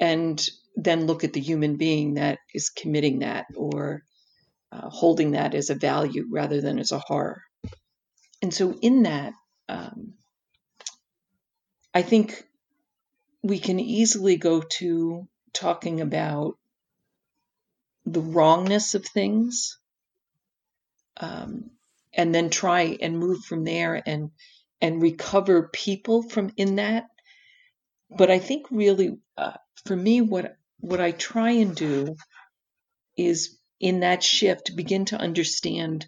and 0.00 0.48
then 0.76 1.06
look 1.06 1.24
at 1.24 1.32
the 1.32 1.40
human 1.40 1.76
being 1.76 2.14
that 2.14 2.38
is 2.52 2.70
committing 2.70 3.20
that 3.20 3.46
or 3.56 4.02
uh, 4.72 4.88
holding 4.88 5.32
that 5.32 5.54
as 5.54 5.70
a 5.70 5.74
value 5.74 6.26
rather 6.30 6.60
than 6.60 6.78
as 6.78 6.90
a 6.90 6.98
horror. 6.98 7.42
And 8.42 8.52
so, 8.52 8.72
in 8.82 9.04
that, 9.04 9.32
um, 9.68 10.14
I 11.94 12.02
think 12.02 12.44
we 13.42 13.58
can 13.58 13.78
easily 13.78 14.36
go 14.36 14.60
to 14.60 15.28
talking 15.52 16.00
about 16.00 16.56
the 18.04 18.20
wrongness 18.20 18.94
of 18.94 19.04
things 19.06 19.78
um, 21.18 21.70
and 22.12 22.34
then 22.34 22.50
try 22.50 22.96
and 23.00 23.18
move 23.18 23.44
from 23.44 23.64
there 23.64 24.02
and 24.04 24.30
and 24.80 25.00
recover 25.00 25.70
people 25.72 26.22
from 26.22 26.52
in 26.56 26.76
that 26.76 27.04
but 28.16 28.30
i 28.30 28.38
think 28.38 28.66
really 28.70 29.18
uh, 29.36 29.52
for 29.86 29.96
me 29.96 30.20
what 30.20 30.56
what 30.80 31.00
i 31.00 31.10
try 31.12 31.52
and 31.52 31.76
do 31.76 32.16
is 33.16 33.58
in 33.80 34.00
that 34.00 34.22
shift 34.22 34.76
begin 34.76 35.06
to 35.06 35.16
understand 35.16 36.06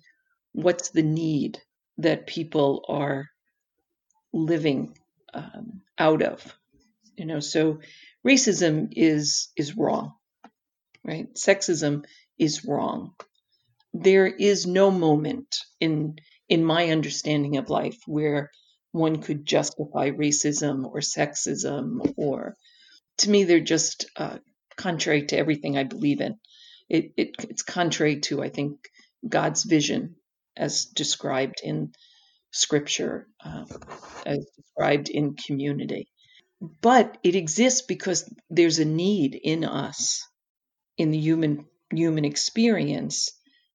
what's 0.52 0.90
the 0.90 1.02
need 1.02 1.60
that 1.98 2.26
people 2.26 2.84
are 2.88 3.26
living 4.32 4.96
um, 5.34 5.82
out 5.98 6.22
of 6.22 6.56
you 7.16 7.26
know? 7.26 7.40
So 7.40 7.80
racism 8.26 8.88
is 8.92 9.48
is 9.56 9.76
wrong 9.76 10.12
right? 11.04 11.32
Sexism 11.34 12.04
is 12.38 12.64
wrong. 12.64 13.14
There 13.94 14.26
is 14.26 14.66
no 14.66 14.90
moment 14.90 15.56
in 15.80 16.16
in 16.48 16.64
my 16.64 16.90
understanding 16.90 17.56
of 17.56 17.70
life 17.70 17.98
where 18.06 18.50
one 18.96 19.22
could 19.22 19.46
justify 19.46 20.10
racism 20.10 20.86
or 20.86 21.00
sexism 21.00 22.14
or 22.16 22.56
to 23.18 23.30
me 23.30 23.44
they're 23.44 23.60
just 23.60 24.06
uh, 24.16 24.38
contrary 24.76 25.26
to 25.26 25.38
everything 25.38 25.78
i 25.78 25.84
believe 25.84 26.20
in. 26.20 26.36
It, 26.88 27.12
it, 27.16 27.30
it's 27.50 27.62
contrary 27.62 28.20
to 28.22 28.42
i 28.42 28.50
think 28.50 28.78
god's 29.28 29.64
vision 29.64 30.16
as 30.56 30.86
described 30.86 31.60
in 31.64 31.92
scripture 32.52 33.28
uh, 33.44 33.64
as 34.24 34.46
described 34.56 35.08
in 35.08 35.36
community. 35.36 36.08
But 36.60 37.18
it 37.22 37.36
exists 37.36 37.82
because 37.82 38.32
there's 38.50 38.78
a 38.78 38.84
need 38.84 39.34
in 39.34 39.64
us 39.64 40.26
in 40.96 41.10
the 41.10 41.18
human 41.18 41.66
human 41.92 42.24
experience 42.24 43.32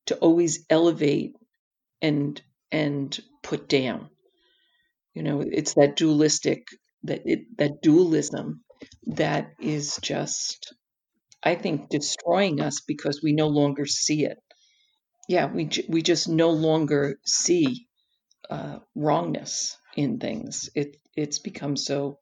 to 0.08 0.16
always 0.18 0.66
elevate 0.70 1.36
and 2.02 2.42
and 2.72 3.18
put 3.44 3.70
down 3.70 4.10
you 5.14 5.24
know 5.24 5.42
it's 5.42 5.74
that 5.76 5.96
dualistic 5.96 6.68
that 7.04 7.22
it, 7.26 7.40
that 7.58 7.82
dualism 7.82 8.64
that 9.08 9.52
is 9.60 9.98
just 10.02 10.74
i 11.44 11.56
think 11.56 11.90
destroying 11.90 12.62
us 12.62 12.82
because 12.82 13.22
we 13.24 13.34
no 13.34 13.48
longer 13.48 13.86
see 13.86 14.26
it 14.26 14.38
yeah 15.28 15.46
we 15.46 15.70
we 15.90 16.02
just 16.02 16.28
no 16.28 16.52
longer 16.52 17.20
see 17.26 17.88
uh, 18.50 18.80
wrongness 18.96 19.78
in 19.96 20.20
things 20.20 20.70
it 20.76 20.98
it's 21.16 21.40
become 21.40 21.76
so 21.76 22.18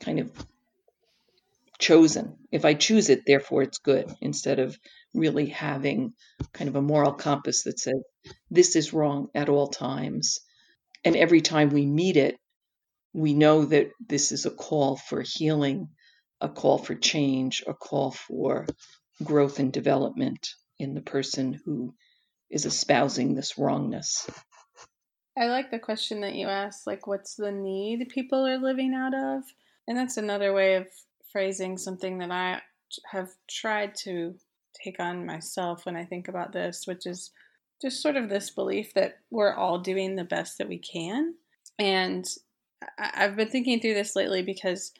kind 0.00 0.18
of 0.18 0.30
chosen. 1.78 2.36
If 2.50 2.64
I 2.64 2.74
choose 2.74 3.10
it, 3.10 3.22
therefore 3.26 3.62
it's 3.62 3.78
good, 3.78 4.10
instead 4.20 4.58
of 4.58 4.78
really 5.14 5.46
having 5.46 6.12
kind 6.52 6.68
of 6.68 6.76
a 6.76 6.82
moral 6.82 7.12
compass 7.12 7.64
that 7.64 7.78
says 7.78 8.02
this 8.50 8.76
is 8.76 8.92
wrong 8.92 9.28
at 9.34 9.48
all 9.48 9.68
times. 9.68 10.40
And 11.06 11.14
every 11.14 11.40
time 11.40 11.70
we 11.70 11.86
meet 11.86 12.16
it, 12.16 12.36
we 13.14 13.32
know 13.32 13.64
that 13.66 13.92
this 14.04 14.32
is 14.32 14.44
a 14.44 14.50
call 14.50 14.96
for 14.96 15.22
healing, 15.24 15.90
a 16.40 16.48
call 16.48 16.78
for 16.78 16.96
change, 16.96 17.62
a 17.64 17.74
call 17.74 18.10
for 18.10 18.66
growth 19.22 19.60
and 19.60 19.72
development 19.72 20.48
in 20.80 20.94
the 20.94 21.00
person 21.00 21.60
who 21.64 21.94
is 22.50 22.66
espousing 22.66 23.36
this 23.36 23.56
wrongness. 23.56 24.28
I 25.38 25.46
like 25.46 25.70
the 25.70 25.78
question 25.78 26.22
that 26.22 26.34
you 26.34 26.48
asked 26.48 26.88
like, 26.88 27.06
what's 27.06 27.36
the 27.36 27.52
need 27.52 28.08
people 28.08 28.44
are 28.44 28.58
living 28.58 28.92
out 28.92 29.14
of? 29.14 29.44
And 29.86 29.96
that's 29.96 30.16
another 30.16 30.52
way 30.52 30.74
of 30.74 30.88
phrasing 31.30 31.78
something 31.78 32.18
that 32.18 32.32
I 32.32 32.62
have 33.08 33.28
tried 33.48 33.94
to 34.02 34.34
take 34.82 34.98
on 34.98 35.24
myself 35.24 35.86
when 35.86 35.94
I 35.94 36.04
think 36.04 36.26
about 36.26 36.52
this, 36.52 36.82
which 36.84 37.06
is 37.06 37.30
just 37.80 38.02
sort 38.02 38.16
of 38.16 38.28
this 38.28 38.50
belief 38.50 38.94
that 38.94 39.18
we're 39.30 39.54
all 39.54 39.78
doing 39.78 40.16
the 40.16 40.24
best 40.24 40.58
that 40.58 40.68
we 40.68 40.78
can. 40.78 41.34
And 41.78 42.24
I've 42.98 43.36
been 43.36 43.48
thinking 43.48 43.80
through 43.80 43.94
this 43.94 44.16
lately 44.16 44.42
because 44.42 44.92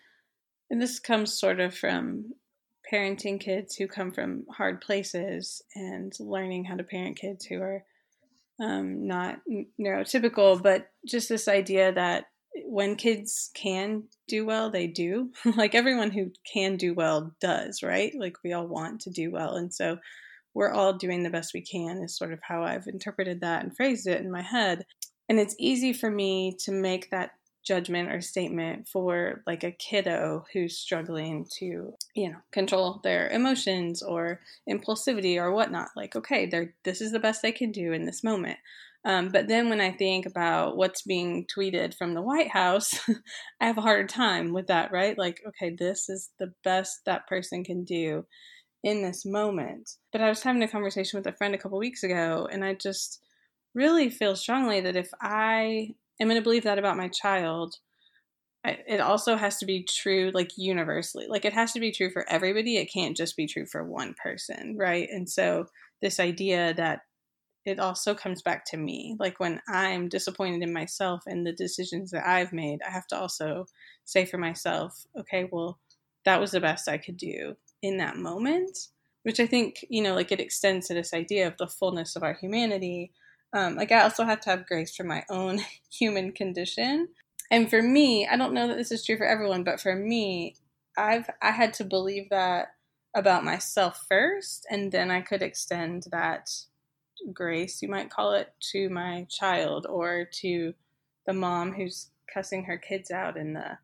and 0.70 0.82
this 0.82 0.98
comes 0.98 1.32
sort 1.32 1.60
of 1.60 1.74
from 1.74 2.32
parenting 2.92 3.40
kids 3.40 3.76
who 3.76 3.86
come 3.86 4.12
from 4.12 4.44
hard 4.50 4.80
places 4.80 5.62
and 5.74 6.12
learning 6.18 6.64
how 6.64 6.76
to 6.76 6.84
parent 6.84 7.18
kids 7.18 7.44
who 7.44 7.60
are 7.60 7.84
um, 8.60 9.06
not 9.06 9.38
neurotypical, 9.80 10.62
but 10.62 10.88
just 11.06 11.28
this 11.28 11.46
idea 11.46 11.92
that 11.92 12.26
when 12.64 12.96
kids 12.96 13.50
can 13.54 14.04
do 14.28 14.46
well, 14.46 14.70
they 14.70 14.86
do. 14.86 15.30
like 15.56 15.74
everyone 15.74 16.10
who 16.10 16.30
can 16.50 16.76
do 16.76 16.94
well 16.94 17.32
does, 17.40 17.82
right? 17.82 18.12
Like 18.18 18.36
we 18.42 18.52
all 18.52 18.66
want 18.66 19.02
to 19.02 19.10
do 19.10 19.30
well. 19.30 19.54
And 19.54 19.72
so 19.72 19.98
we're 20.56 20.72
all 20.72 20.94
doing 20.94 21.22
the 21.22 21.28
best 21.28 21.52
we 21.52 21.60
can, 21.60 22.02
is 22.02 22.16
sort 22.16 22.32
of 22.32 22.38
how 22.42 22.64
I've 22.64 22.86
interpreted 22.86 23.42
that 23.42 23.62
and 23.62 23.76
phrased 23.76 24.06
it 24.06 24.22
in 24.22 24.30
my 24.32 24.40
head. 24.40 24.86
And 25.28 25.38
it's 25.38 25.54
easy 25.58 25.92
for 25.92 26.10
me 26.10 26.56
to 26.60 26.72
make 26.72 27.10
that 27.10 27.32
judgment 27.62 28.10
or 28.10 28.22
statement 28.22 28.88
for 28.88 29.42
like 29.46 29.64
a 29.64 29.70
kiddo 29.72 30.46
who's 30.52 30.78
struggling 30.78 31.44
to 31.58 31.92
you 32.14 32.30
know 32.30 32.36
control 32.52 33.00
their 33.02 33.28
emotions 33.30 34.02
or 34.02 34.40
impulsivity 34.70 35.36
or 35.36 35.50
whatnot 35.50 35.88
like 35.96 36.14
okay 36.14 36.46
they're 36.46 36.72
this 36.84 37.00
is 37.00 37.10
the 37.10 37.18
best 37.18 37.42
they 37.42 37.50
can 37.50 37.72
do 37.72 37.92
in 37.92 38.06
this 38.06 38.22
moment 38.22 38.56
um, 39.04 39.30
but 39.30 39.46
then 39.46 39.68
when 39.68 39.80
I 39.80 39.92
think 39.92 40.26
about 40.26 40.76
what's 40.76 41.02
being 41.02 41.46
tweeted 41.46 41.94
from 41.94 42.14
the 42.14 42.22
White 42.22 42.50
House, 42.50 42.92
I 43.60 43.66
have 43.68 43.78
a 43.78 43.80
harder 43.80 44.08
time 44.08 44.52
with 44.52 44.66
that, 44.66 44.90
right? 44.90 45.16
Like, 45.16 45.40
okay, 45.46 45.76
this 45.78 46.08
is 46.08 46.30
the 46.40 46.52
best 46.64 47.04
that 47.06 47.28
person 47.28 47.62
can 47.62 47.84
do 47.84 48.26
in 48.86 49.02
this 49.02 49.26
moment. 49.26 49.96
But 50.12 50.20
I 50.20 50.28
was 50.28 50.44
having 50.44 50.62
a 50.62 50.68
conversation 50.68 51.18
with 51.18 51.26
a 51.26 51.36
friend 51.36 51.54
a 51.54 51.58
couple 51.58 51.76
weeks 51.76 52.04
ago, 52.04 52.48
and 52.50 52.64
I 52.64 52.74
just 52.74 53.20
really 53.74 54.08
feel 54.08 54.36
strongly 54.36 54.80
that 54.80 54.94
if 54.94 55.10
I 55.20 55.94
am 56.20 56.28
going 56.28 56.40
to 56.40 56.44
believe 56.44 56.62
that 56.62 56.78
about 56.78 56.96
my 56.96 57.08
child, 57.08 57.74
it 58.64 59.00
also 59.00 59.36
has 59.36 59.58
to 59.58 59.66
be 59.66 59.84
true 59.84 60.32
like 60.34 60.50
universally 60.58 61.28
like 61.28 61.44
it 61.44 61.52
has 61.52 61.72
to 61.72 61.78
be 61.78 61.92
true 61.92 62.10
for 62.10 62.28
everybody 62.28 62.78
it 62.78 62.92
can't 62.92 63.16
just 63.16 63.36
be 63.36 63.46
true 63.46 63.64
for 63.64 63.84
one 63.84 64.12
person 64.20 64.74
right 64.76 65.08
and 65.12 65.30
so 65.30 65.66
this 66.02 66.18
idea 66.18 66.74
that 66.74 67.02
it 67.66 67.80
also 67.80 68.14
comes 68.14 68.42
back 68.42 68.64
to 68.66 68.76
me. 68.76 69.16
Like 69.18 69.40
when 69.40 69.60
I'm 69.68 70.08
disappointed 70.08 70.62
in 70.62 70.72
myself 70.72 71.24
and 71.26 71.44
the 71.44 71.52
decisions 71.52 72.12
that 72.12 72.26
I've 72.26 72.52
made, 72.52 72.78
I 72.86 72.90
have 72.90 73.08
to 73.08 73.18
also 73.18 73.66
say 74.04 74.24
for 74.24 74.38
myself, 74.38 75.04
okay, 75.18 75.48
well, 75.50 75.80
that 76.24 76.40
was 76.40 76.52
the 76.52 76.60
best 76.60 76.88
I 76.88 76.96
could 76.96 77.16
do 77.16 77.56
in 77.86 77.98
that 77.98 78.16
moment, 78.16 78.88
which 79.22 79.40
I 79.40 79.46
think, 79.46 79.84
you 79.88 80.02
know, 80.02 80.14
like 80.14 80.32
it 80.32 80.40
extends 80.40 80.88
to 80.88 80.94
this 80.94 81.14
idea 81.14 81.46
of 81.46 81.56
the 81.58 81.66
fullness 81.66 82.16
of 82.16 82.22
our 82.22 82.34
humanity. 82.34 83.12
Um, 83.52 83.76
like 83.76 83.92
I 83.92 84.02
also 84.02 84.24
have 84.24 84.40
to 84.42 84.50
have 84.50 84.66
grace 84.66 84.94
for 84.94 85.04
my 85.04 85.24
own 85.30 85.60
human 85.90 86.32
condition. 86.32 87.08
And 87.50 87.70
for 87.70 87.82
me, 87.82 88.26
I 88.26 88.36
don't 88.36 88.54
know 88.54 88.68
that 88.68 88.76
this 88.76 88.90
is 88.90 89.04
true 89.04 89.16
for 89.16 89.26
everyone, 89.26 89.64
but 89.64 89.80
for 89.80 89.94
me, 89.94 90.56
I've 90.96 91.28
I 91.42 91.50
had 91.50 91.74
to 91.74 91.84
believe 91.84 92.30
that 92.30 92.68
about 93.14 93.44
myself 93.44 94.04
first, 94.08 94.66
and 94.70 94.90
then 94.90 95.10
I 95.10 95.20
could 95.20 95.42
extend 95.42 96.06
that 96.10 96.50
grace, 97.32 97.82
you 97.82 97.88
might 97.88 98.10
call 98.10 98.32
it, 98.32 98.52
to 98.72 98.88
my 98.88 99.26
child 99.30 99.86
or 99.88 100.28
to 100.40 100.74
the 101.26 101.32
mom 101.32 101.72
who's 101.72 102.10
cussing 102.32 102.64
her 102.64 102.76
kids 102.76 103.10
out 103.10 103.36
in 103.36 103.54
the 103.54 103.78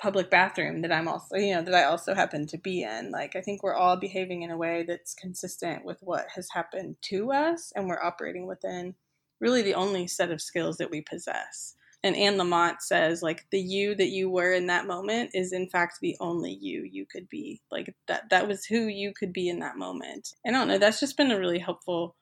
public 0.00 0.30
bathroom 0.30 0.82
that 0.82 0.92
I'm 0.92 1.08
also, 1.08 1.36
you 1.36 1.54
know, 1.54 1.62
that 1.62 1.74
I 1.74 1.84
also 1.84 2.14
happen 2.14 2.46
to 2.48 2.58
be 2.58 2.82
in. 2.82 3.10
Like, 3.10 3.36
I 3.36 3.40
think 3.40 3.62
we're 3.62 3.74
all 3.74 3.96
behaving 3.96 4.42
in 4.42 4.50
a 4.50 4.56
way 4.56 4.84
that's 4.86 5.14
consistent 5.14 5.84
with 5.84 5.98
what 6.00 6.26
has 6.34 6.48
happened 6.52 6.96
to 7.02 7.32
us, 7.32 7.72
and 7.76 7.88
we're 7.88 8.02
operating 8.02 8.46
within 8.46 8.94
really 9.40 9.62
the 9.62 9.74
only 9.74 10.06
set 10.06 10.30
of 10.30 10.42
skills 10.42 10.76
that 10.78 10.90
we 10.90 11.00
possess. 11.00 11.76
And 12.02 12.16
Anne 12.16 12.36
Lamott 12.36 12.82
says, 12.82 13.22
like, 13.22 13.46
the 13.50 13.60
you 13.60 13.94
that 13.94 14.10
you 14.10 14.28
were 14.28 14.52
in 14.52 14.66
that 14.66 14.86
moment 14.86 15.30
is 15.32 15.52
in 15.52 15.68
fact 15.70 15.98
the 16.00 16.16
only 16.20 16.52
you 16.52 16.82
you 16.82 17.06
could 17.06 17.28
be. 17.30 17.62
Like, 17.70 17.94
that, 18.08 18.28
that 18.30 18.46
was 18.46 18.66
who 18.66 18.86
you 18.86 19.14
could 19.14 19.32
be 19.32 19.48
in 19.48 19.60
that 19.60 19.78
moment. 19.78 20.34
And 20.44 20.54
I 20.54 20.58
don't 20.58 20.68
know, 20.68 20.78
that's 20.78 21.00
just 21.00 21.16
been 21.16 21.30
a 21.30 21.38
really 21.38 21.60
helpful 21.60 22.14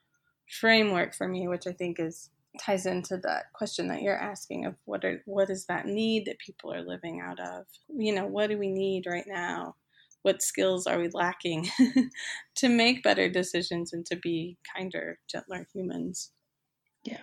framework 0.47 1.13
for 1.13 1.27
me, 1.27 1.47
which 1.47 1.67
I 1.67 1.73
think 1.73 1.99
is 1.99 2.29
ties 2.59 2.85
into 2.85 3.17
that 3.17 3.51
question 3.53 3.87
that 3.87 4.01
you're 4.01 4.17
asking 4.17 4.65
of 4.65 4.75
what 4.85 5.03
are 5.03 5.21
what 5.25 5.49
is 5.49 5.65
that 5.65 5.85
need 5.85 6.25
that 6.25 6.39
people 6.39 6.73
are 6.73 6.83
living 6.83 7.21
out 7.21 7.39
of? 7.39 7.65
You 7.89 8.13
know, 8.13 8.25
what 8.27 8.49
do 8.49 8.57
we 8.57 8.69
need 8.69 9.05
right 9.07 9.25
now? 9.27 9.75
What 10.21 10.41
skills 10.41 10.87
are 10.87 10.99
we 10.99 11.09
lacking 11.13 11.67
to 12.55 12.69
make 12.69 13.03
better 13.03 13.29
decisions 13.29 13.91
and 13.91 14.05
to 14.05 14.15
be 14.15 14.57
kinder, 14.75 15.19
gentler 15.29 15.67
humans? 15.73 16.31
Yeah. 17.03 17.17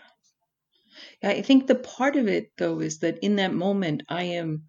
Yeah, 1.22 1.30
I 1.30 1.42
think 1.42 1.66
the 1.66 1.76
part 1.76 2.16
of 2.16 2.28
it 2.28 2.52
though 2.58 2.80
is 2.80 2.98
that 2.98 3.18
in 3.22 3.36
that 3.36 3.54
moment 3.54 4.02
I 4.08 4.24
am 4.24 4.64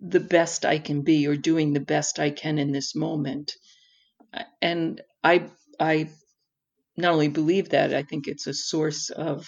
the 0.00 0.20
best 0.20 0.64
I 0.64 0.78
can 0.78 1.02
be 1.02 1.26
or 1.26 1.36
doing 1.36 1.72
the 1.72 1.80
best 1.80 2.18
I 2.18 2.30
can 2.30 2.58
in 2.58 2.72
this 2.72 2.94
moment. 2.94 3.52
And 4.62 5.02
I 5.22 5.50
I 5.80 6.10
not 6.96 7.12
only 7.12 7.28
believe 7.28 7.70
that, 7.70 7.94
I 7.94 8.02
think 8.02 8.26
it's 8.26 8.46
a 8.46 8.54
source 8.54 9.10
of 9.10 9.46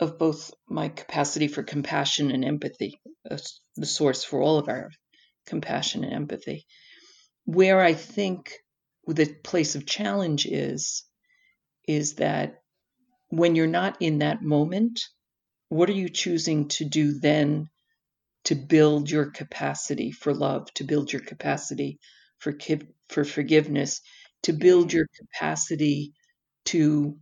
of 0.00 0.18
both 0.18 0.52
my 0.68 0.88
capacity 0.88 1.46
for 1.48 1.62
compassion 1.62 2.30
and 2.32 2.44
empathy 2.44 3.00
the 3.76 3.86
source 3.86 4.24
for 4.24 4.42
all 4.42 4.58
of 4.58 4.68
our 4.68 4.90
compassion 5.46 6.04
and 6.04 6.12
empathy. 6.12 6.66
Where 7.44 7.80
I 7.80 7.94
think 7.94 8.52
the 9.06 9.34
place 9.42 9.74
of 9.74 9.86
challenge 9.86 10.46
is, 10.46 11.04
is 11.88 12.14
that 12.14 12.62
when 13.28 13.56
you're 13.56 13.66
not 13.66 13.96
in 14.00 14.18
that 14.18 14.42
moment, 14.42 15.00
what 15.68 15.88
are 15.88 15.94
you 15.94 16.08
choosing 16.08 16.68
to 16.68 16.84
do 16.84 17.18
then 17.18 17.68
to 18.44 18.54
build 18.54 19.10
your 19.10 19.30
capacity 19.30 20.12
for 20.12 20.34
love, 20.34 20.72
to 20.74 20.84
build 20.84 21.12
your 21.12 21.22
capacity 21.22 21.98
for 22.38 22.52
for 23.08 23.24
forgiveness, 23.24 24.00
to 24.42 24.52
build 24.52 24.92
your 24.92 25.06
capacity 25.18 26.12
to 26.66 27.16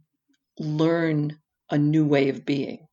learn 0.59 1.39
a 1.71 1.79
new 1.79 2.07
way 2.07 2.29
of 2.29 2.45
being. 2.45 2.87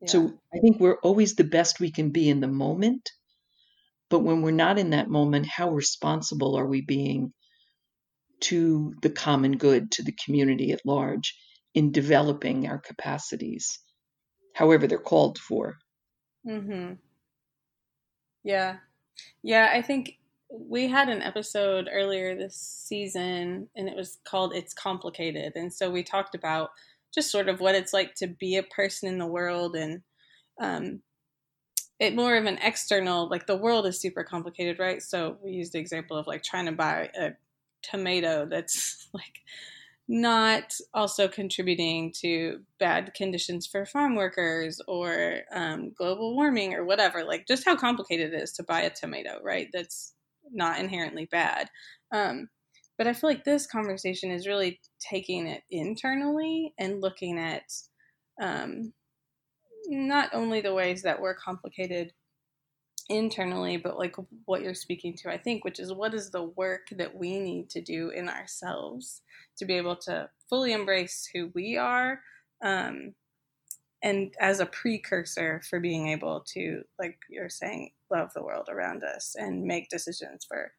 Yeah. 0.00 0.08
So 0.08 0.32
I 0.54 0.58
think 0.60 0.78
we're 0.78 0.98
always 1.02 1.34
the 1.34 1.44
best 1.44 1.80
we 1.80 1.90
can 1.90 2.10
be 2.10 2.28
in 2.28 2.40
the 2.40 2.48
moment, 2.48 3.10
but 4.08 4.20
when 4.20 4.42
we're 4.42 4.50
not 4.52 4.78
in 4.78 4.90
that 4.90 5.08
moment, 5.08 5.46
how 5.46 5.70
responsible 5.70 6.56
are 6.56 6.66
we 6.66 6.80
being 6.80 7.32
to 8.40 8.94
the 9.02 9.10
common 9.10 9.56
good, 9.56 9.90
to 9.92 10.02
the 10.02 10.14
community 10.24 10.72
at 10.72 10.84
large, 10.84 11.34
in 11.74 11.92
developing 11.92 12.66
our 12.66 12.78
capacities, 12.78 13.78
however 14.54 14.86
they're 14.86 14.98
called 14.98 15.38
for? 15.38 15.76
Mm-hmm. 16.46 16.94
Yeah. 18.44 18.76
Yeah, 19.42 19.70
I 19.72 19.82
think 19.82 20.18
we 20.50 20.88
had 20.88 21.08
an 21.08 21.22
episode 21.22 21.88
earlier 21.92 22.36
this 22.36 22.56
season 22.56 23.68
and 23.76 23.88
it 23.88 23.96
was 23.96 24.18
called 24.24 24.54
It's 24.54 24.74
Complicated. 24.74 25.52
And 25.56 25.72
so 25.72 25.90
we 25.90 26.02
talked 26.02 26.34
about 26.34 26.70
just 27.14 27.30
sort 27.30 27.48
of 27.48 27.60
what 27.60 27.74
it's 27.74 27.92
like 27.92 28.14
to 28.16 28.26
be 28.26 28.56
a 28.56 28.62
person 28.62 29.08
in 29.08 29.18
the 29.18 29.26
world 29.26 29.74
and 29.74 30.02
um, 30.60 31.00
it 31.98 32.14
more 32.14 32.36
of 32.36 32.44
an 32.44 32.58
external, 32.62 33.28
like 33.28 33.46
the 33.46 33.56
world 33.56 33.86
is 33.86 34.00
super 34.00 34.22
complicated, 34.22 34.78
right? 34.78 35.02
So 35.02 35.38
we 35.42 35.52
used 35.52 35.72
the 35.72 35.78
example 35.78 36.16
of 36.16 36.26
like 36.26 36.42
trying 36.42 36.66
to 36.66 36.72
buy 36.72 37.10
a 37.18 37.30
tomato 37.82 38.46
that's 38.48 39.08
like 39.14 39.40
not 40.08 40.74
also 40.94 41.26
contributing 41.26 42.12
to 42.20 42.60
bad 42.78 43.12
conditions 43.14 43.66
for 43.66 43.84
farm 43.84 44.14
workers 44.14 44.80
or 44.86 45.40
um, 45.52 45.92
global 45.96 46.36
warming 46.36 46.74
or 46.74 46.84
whatever. 46.84 47.24
Like 47.24 47.46
just 47.48 47.64
how 47.64 47.76
complicated 47.76 48.32
it 48.32 48.42
is 48.42 48.52
to 48.52 48.62
buy 48.62 48.82
a 48.82 48.90
tomato, 48.90 49.40
right? 49.42 49.68
That's 49.72 50.14
not 50.52 50.78
inherently 50.78 51.26
bad. 51.30 51.68
Um, 52.12 52.48
but 52.98 53.06
I 53.06 53.12
feel 53.12 53.28
like 53.28 53.44
this 53.44 53.66
conversation 53.66 54.30
is 54.30 54.46
really 54.46 54.80
taking 55.00 55.46
it 55.46 55.62
internally 55.70 56.72
and 56.78 57.02
looking 57.02 57.38
at 57.38 57.64
um, 58.40 58.92
not 59.88 60.30
only 60.32 60.60
the 60.60 60.74
ways 60.74 61.02
that 61.02 61.20
we're 61.20 61.34
complicated 61.34 62.12
internally, 63.08 63.76
but 63.76 63.98
like 63.98 64.16
what 64.46 64.62
you're 64.62 64.74
speaking 64.74 65.14
to, 65.18 65.30
I 65.30 65.38
think, 65.38 65.64
which 65.64 65.78
is 65.78 65.92
what 65.92 66.14
is 66.14 66.30
the 66.30 66.44
work 66.44 66.88
that 66.92 67.14
we 67.14 67.38
need 67.38 67.70
to 67.70 67.80
do 67.80 68.10
in 68.10 68.28
ourselves 68.28 69.22
to 69.58 69.64
be 69.64 69.74
able 69.74 69.96
to 69.96 70.28
fully 70.48 70.72
embrace 70.72 71.28
who 71.32 71.50
we 71.54 71.76
are. 71.76 72.20
Um, 72.64 73.14
and 74.06 74.32
as 74.38 74.60
a 74.60 74.66
precursor 74.66 75.60
for 75.68 75.80
being 75.80 76.06
able 76.08 76.44
to, 76.52 76.82
like 76.96 77.18
you're 77.28 77.48
saying, 77.48 77.90
love 78.08 78.32
the 78.34 78.42
world 78.42 78.68
around 78.70 79.02
us 79.02 79.34
and 79.36 79.64
make 79.64 79.88
decisions 79.88 80.46
for 80.48 80.70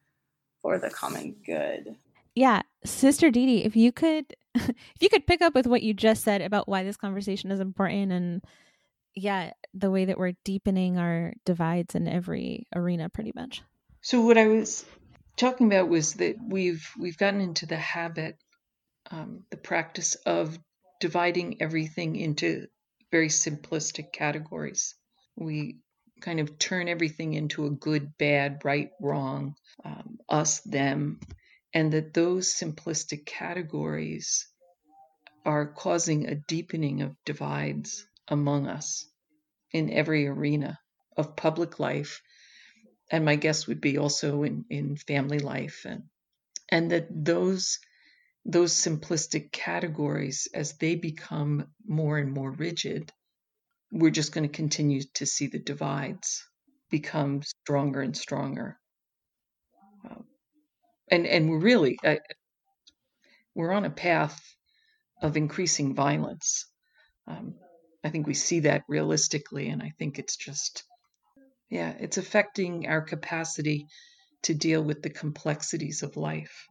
for 0.61 0.79
the 0.79 0.89
common 0.89 1.35
good. 1.45 1.97
Yeah, 2.35 2.61
Sister 2.85 3.29
Dee 3.29 3.65
if 3.65 3.75
you 3.75 3.91
could 3.91 4.33
if 4.55 5.01
you 5.01 5.09
could 5.09 5.27
pick 5.27 5.41
up 5.41 5.55
with 5.55 5.67
what 5.67 5.83
you 5.83 5.93
just 5.93 6.23
said 6.23 6.41
about 6.41 6.69
why 6.69 6.83
this 6.83 6.95
conversation 6.95 7.51
is 7.51 7.59
important 7.59 8.13
and 8.13 8.41
yeah, 9.13 9.51
the 9.73 9.91
way 9.91 10.05
that 10.05 10.17
we're 10.17 10.37
deepening 10.45 10.97
our 10.97 11.33
divides 11.43 11.95
in 11.95 12.07
every 12.07 12.67
arena 12.73 13.09
pretty 13.09 13.33
much. 13.35 13.61
So 14.01 14.21
what 14.21 14.37
I 14.37 14.47
was 14.47 14.85
talking 15.35 15.67
about 15.67 15.89
was 15.89 16.13
that 16.15 16.37
we've 16.47 16.89
we've 16.97 17.17
gotten 17.17 17.41
into 17.41 17.65
the 17.65 17.75
habit 17.75 18.37
um, 19.11 19.43
the 19.49 19.57
practice 19.57 20.15
of 20.25 20.57
dividing 21.01 21.61
everything 21.61 22.15
into 22.15 22.67
very 23.11 23.29
simplistic 23.29 24.11
categories. 24.11 24.95
We 25.35 25.79
kind 26.21 26.39
of 26.39 26.57
turn 26.57 26.87
everything 26.87 27.33
into 27.33 27.65
a 27.65 27.71
good, 27.71 28.17
bad, 28.17 28.61
right, 28.63 28.89
wrong, 28.99 29.55
um, 29.85 30.17
us, 30.27 30.61
them, 30.61 31.19
and 31.73 31.93
that 31.93 32.13
those 32.13 32.53
simplistic 32.53 33.25
categories 33.25 34.47
are 35.45 35.67
causing 35.67 36.27
a 36.27 36.35
deepening 36.35 37.01
of 37.01 37.15
divides 37.25 38.05
among 38.27 38.67
us 38.67 39.05
in 39.71 39.91
every 39.91 40.27
arena 40.27 40.79
of 41.15 41.35
public 41.35 41.79
life 41.79 42.21
and 43.09 43.23
my 43.23 43.35
guess 43.35 43.67
would 43.67 43.81
be 43.81 43.97
also 43.97 44.43
in, 44.43 44.65
in 44.69 44.97
family 44.97 45.39
life 45.39 45.85
and 45.85 46.03
and 46.69 46.91
that 46.91 47.07
those 47.09 47.79
those 48.47 48.73
simplistic 48.73 49.51
categories 49.51 50.47
as 50.53 50.77
they 50.77 50.95
become 50.95 51.67
more 51.85 52.17
and 52.17 52.31
more 52.31 52.51
rigid 52.51 53.11
we're 53.91 54.09
just 54.09 54.33
going 54.33 54.47
to 54.47 54.53
continue 54.53 55.01
to 55.13 55.25
see 55.25 55.47
the 55.47 55.59
divides 55.59 56.43
become 56.89 57.41
stronger 57.43 58.01
and 58.01 58.17
stronger 58.17 58.77
um, 60.09 60.23
and 61.09 61.27
and 61.27 61.49
we're 61.49 61.59
really 61.59 61.97
uh, 62.03 62.15
we're 63.53 63.73
on 63.73 63.85
a 63.85 63.89
path 63.89 64.41
of 65.21 65.37
increasing 65.37 65.95
violence 65.95 66.65
um, 67.27 67.55
I 68.03 68.09
think 68.09 68.25
we 68.25 68.33
see 68.33 68.61
that 68.61 68.83
realistically, 68.87 69.69
and 69.69 69.81
I 69.81 69.91
think 69.99 70.17
it's 70.17 70.37
just, 70.37 70.83
yeah, 71.69 71.93
it's 71.99 72.17
affecting 72.17 72.87
our 72.87 73.01
capacity 73.01 73.87
to 74.43 74.53
deal 74.53 74.81
with 74.81 75.01
the 75.01 75.09
complexities 75.09 76.03
of 76.03 76.15
life. 76.15 76.67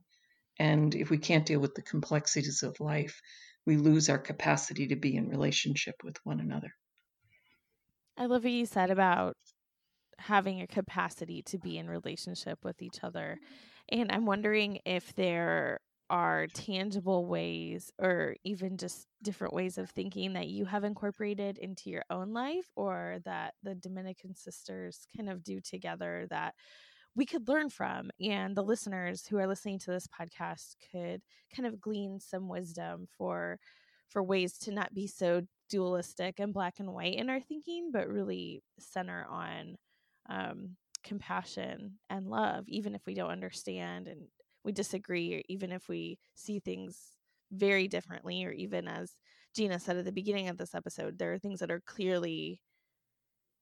And 0.58 0.94
if 0.94 1.10
we 1.10 1.18
can't 1.18 1.46
deal 1.46 1.60
with 1.60 1.74
the 1.74 1.82
complexities 1.82 2.62
of 2.62 2.80
life, 2.80 3.20
we 3.66 3.76
lose 3.76 4.08
our 4.08 4.18
capacity 4.18 4.88
to 4.88 4.96
be 4.96 5.16
in 5.16 5.28
relationship 5.28 5.96
with 6.02 6.16
one 6.24 6.40
another. 6.40 6.70
I 8.16 8.26
love 8.26 8.44
what 8.44 8.52
you 8.52 8.64
said 8.64 8.90
about 8.90 9.36
having 10.18 10.62
a 10.62 10.66
capacity 10.66 11.42
to 11.42 11.58
be 11.58 11.76
in 11.76 11.88
relationship 11.88 12.58
with 12.64 12.80
each 12.80 13.02
other. 13.02 13.38
And 13.90 14.10
I'm 14.10 14.24
wondering 14.24 14.78
if 14.86 15.14
there 15.14 15.80
are 16.08 16.46
tangible 16.54 17.26
ways 17.26 17.90
or 17.98 18.36
even 18.44 18.76
just 18.76 19.06
different 19.22 19.52
ways 19.52 19.76
of 19.76 19.90
thinking 19.90 20.34
that 20.34 20.46
you 20.46 20.64
have 20.64 20.84
incorporated 20.84 21.58
into 21.58 21.90
your 21.90 22.04
own 22.10 22.32
life 22.32 22.66
or 22.76 23.18
that 23.24 23.54
the 23.62 23.74
Dominican 23.74 24.34
sisters 24.34 25.06
kind 25.16 25.28
of 25.28 25.42
do 25.42 25.60
together 25.60 26.26
that 26.30 26.54
we 27.16 27.24
could 27.24 27.48
learn 27.48 27.70
from 27.70 28.10
and 28.20 28.54
the 28.54 28.62
listeners 28.62 29.26
who 29.26 29.38
are 29.38 29.46
listening 29.46 29.78
to 29.78 29.90
this 29.90 30.06
podcast 30.06 30.76
could 30.92 31.22
kind 31.54 31.66
of 31.66 31.80
glean 31.80 32.20
some 32.20 32.48
wisdom 32.48 33.08
for 33.16 33.58
for 34.08 34.22
ways 34.22 34.56
to 34.58 34.70
not 34.70 34.94
be 34.94 35.06
so 35.06 35.42
dualistic 35.68 36.38
and 36.38 36.54
black 36.54 36.74
and 36.78 36.92
white 36.92 37.16
in 37.16 37.28
our 37.28 37.40
thinking 37.40 37.90
but 37.92 38.08
really 38.08 38.62
center 38.78 39.26
on 39.28 39.76
um, 40.28 40.76
compassion 41.02 41.94
and 42.10 42.28
love 42.28 42.64
even 42.68 42.94
if 42.94 43.00
we 43.06 43.14
don't 43.14 43.30
understand 43.30 44.06
and 44.06 44.20
we 44.62 44.70
disagree 44.72 45.34
or 45.34 45.42
even 45.48 45.72
if 45.72 45.88
we 45.88 46.18
see 46.34 46.60
things 46.60 47.16
very 47.52 47.88
differently 47.88 48.44
or 48.44 48.52
even 48.52 48.86
as 48.86 49.12
Gina 49.54 49.78
said 49.78 49.96
at 49.96 50.04
the 50.04 50.12
beginning 50.12 50.48
of 50.48 50.58
this 50.58 50.74
episode 50.74 51.18
there 51.18 51.32
are 51.32 51.38
things 51.38 51.60
that 51.60 51.70
are 51.70 51.82
clearly 51.86 52.60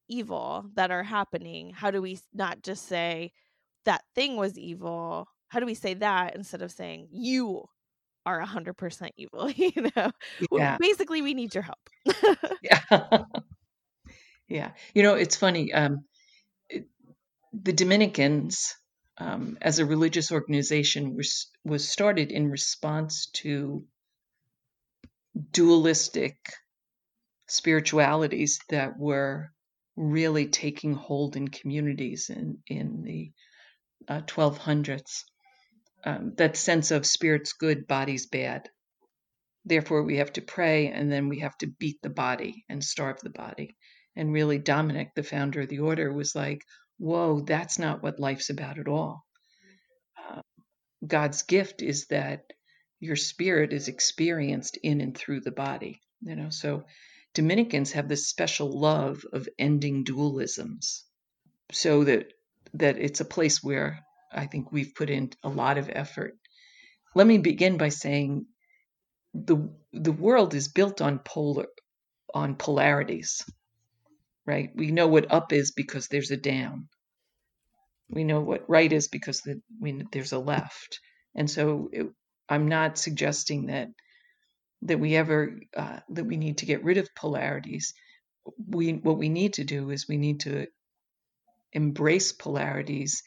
evil 0.08 0.66
that 0.74 0.90
are 0.90 1.02
happening 1.02 1.70
how 1.70 1.90
do 1.90 2.02
we 2.02 2.18
not 2.32 2.62
just 2.62 2.86
say 2.86 3.32
that 3.84 4.02
thing 4.14 4.36
was 4.36 4.58
evil 4.58 5.28
how 5.48 5.60
do 5.60 5.66
we 5.66 5.74
say 5.74 5.94
that 5.94 6.34
instead 6.34 6.62
of 6.62 6.70
saying 6.70 7.08
you 7.10 7.64
are 8.26 8.40
100% 8.40 9.10
evil 9.16 9.50
you 9.56 9.72
know? 9.96 10.10
Yeah. 10.50 10.78
basically 10.78 11.22
we 11.22 11.34
need 11.34 11.54
your 11.54 11.62
help. 11.64 11.78
Yeah. 12.62 13.24
Yeah. 14.48 14.70
You 14.94 15.02
know 15.02 15.14
it's 15.14 15.36
funny 15.36 15.72
um 15.72 16.04
it, 16.68 16.86
the 17.52 17.72
dominicans 17.72 18.74
um, 19.18 19.58
as 19.62 19.78
a 19.78 19.86
religious 19.86 20.32
organization 20.32 21.14
was, 21.16 21.48
was 21.64 21.88
started 21.88 22.32
in 22.32 22.50
response 22.50 23.26
to 23.34 23.84
dualistic 25.52 26.36
spiritualities 27.46 28.58
that 28.70 28.98
were 28.98 29.52
really 29.96 30.48
taking 30.48 30.94
hold 30.94 31.36
in 31.36 31.48
communities 31.48 32.30
in, 32.30 32.58
in 32.66 33.02
the 33.02 33.32
uh, 34.08 34.20
1200s. 34.22 35.24
Um, 36.04 36.34
that 36.36 36.56
sense 36.56 36.90
of 36.90 37.06
spirit's 37.06 37.54
good, 37.54 37.86
bodies 37.86 38.26
bad. 38.26 38.68
Therefore, 39.64 40.02
we 40.02 40.18
have 40.18 40.32
to 40.34 40.42
pray 40.42 40.88
and 40.88 41.10
then 41.10 41.28
we 41.28 41.40
have 41.40 41.56
to 41.58 41.66
beat 41.66 42.02
the 42.02 42.10
body 42.10 42.64
and 42.68 42.84
starve 42.84 43.20
the 43.20 43.30
body. 43.30 43.76
And 44.14 44.32
really, 44.32 44.58
Dominic, 44.58 45.12
the 45.14 45.22
founder 45.22 45.62
of 45.62 45.68
the 45.68 45.80
order, 45.80 46.12
was 46.12 46.34
like, 46.34 46.62
whoa, 46.98 47.40
that's 47.40 47.78
not 47.78 48.02
what 48.02 48.20
life's 48.20 48.50
about 48.50 48.78
at 48.78 48.88
all. 48.88 49.24
Uh, 50.28 50.42
God's 51.06 51.42
gift 51.42 51.82
is 51.82 52.06
that 52.08 52.44
your 53.00 53.16
spirit 53.16 53.72
is 53.72 53.88
experienced 53.88 54.78
in 54.82 55.00
and 55.00 55.16
through 55.16 55.40
the 55.40 55.50
body. 55.50 56.00
You 56.20 56.36
know, 56.36 56.50
so 56.50 56.84
Dominicans 57.34 57.92
have 57.92 58.08
this 58.08 58.28
special 58.28 58.80
love 58.80 59.24
of 59.32 59.48
ending 59.58 60.04
dualisms. 60.04 61.02
so 61.72 62.04
that 62.04 62.32
that 62.74 62.98
it's 62.98 63.20
a 63.20 63.26
place 63.26 63.62
where 63.62 64.00
I 64.32 64.46
think 64.46 64.72
we've 64.72 64.94
put 64.94 65.10
in 65.10 65.30
a 65.44 65.48
lot 65.48 65.78
of 65.78 65.90
effort. 65.92 66.36
Let 67.14 67.26
me 67.26 67.38
begin 67.38 67.78
by 67.78 67.90
saying 67.90 68.46
the 69.34 69.70
the 69.92 70.12
world 70.12 70.54
is 70.54 70.68
built 70.68 71.00
on 71.00 71.20
polar 71.20 71.66
on 72.34 72.56
polarities 72.56 73.42
right 74.46 74.70
we 74.76 74.90
know 74.92 75.08
what 75.08 75.32
up 75.32 75.52
is 75.52 75.72
because 75.72 76.08
there's 76.08 76.30
a 76.32 76.36
down 76.36 76.88
we 78.10 78.24
know 78.24 78.40
what 78.40 78.68
right 78.68 78.92
is 78.92 79.08
because 79.08 79.40
the, 79.42 79.60
we, 79.80 80.04
there's 80.12 80.32
a 80.32 80.38
left 80.38 81.00
and 81.36 81.50
so 81.50 81.90
it, 81.92 82.06
i'm 82.48 82.68
not 82.68 82.98
suggesting 82.98 83.66
that 83.66 83.88
that 84.84 85.00
we 85.00 85.16
ever 85.16 85.58
uh, 85.76 86.00
that 86.10 86.24
we 86.24 86.36
need 86.36 86.58
to 86.58 86.66
get 86.66 86.84
rid 86.84 86.98
of 86.98 87.14
polarities 87.14 87.94
we 88.68 88.92
what 88.92 89.18
we 89.18 89.28
need 89.28 89.54
to 89.54 89.64
do 89.64 89.90
is 89.90 90.08
we 90.08 90.16
need 90.16 90.40
to 90.40 90.66
embrace 91.72 92.32
polarities 92.32 93.22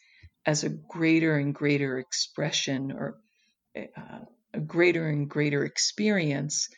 as 0.45 0.63
a 0.63 0.69
greater 0.69 1.35
and 1.35 1.53
greater 1.53 1.97
expression 1.97 2.91
or 2.91 3.17
uh, 3.75 4.19
a 4.53 4.59
greater 4.59 5.07
and 5.07 5.29
greater 5.29 5.63
experience 5.63 6.69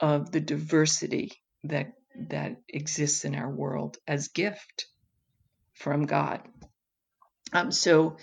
of 0.00 0.30
the 0.30 0.40
diversity 0.40 1.32
that 1.64 1.92
that 2.28 2.56
exists 2.68 3.24
in 3.24 3.34
our 3.34 3.50
world 3.50 3.98
as 4.06 4.28
gift 4.28 4.86
from 5.74 6.06
God. 6.06 6.40
Um, 7.52 7.70
so, 7.70 8.16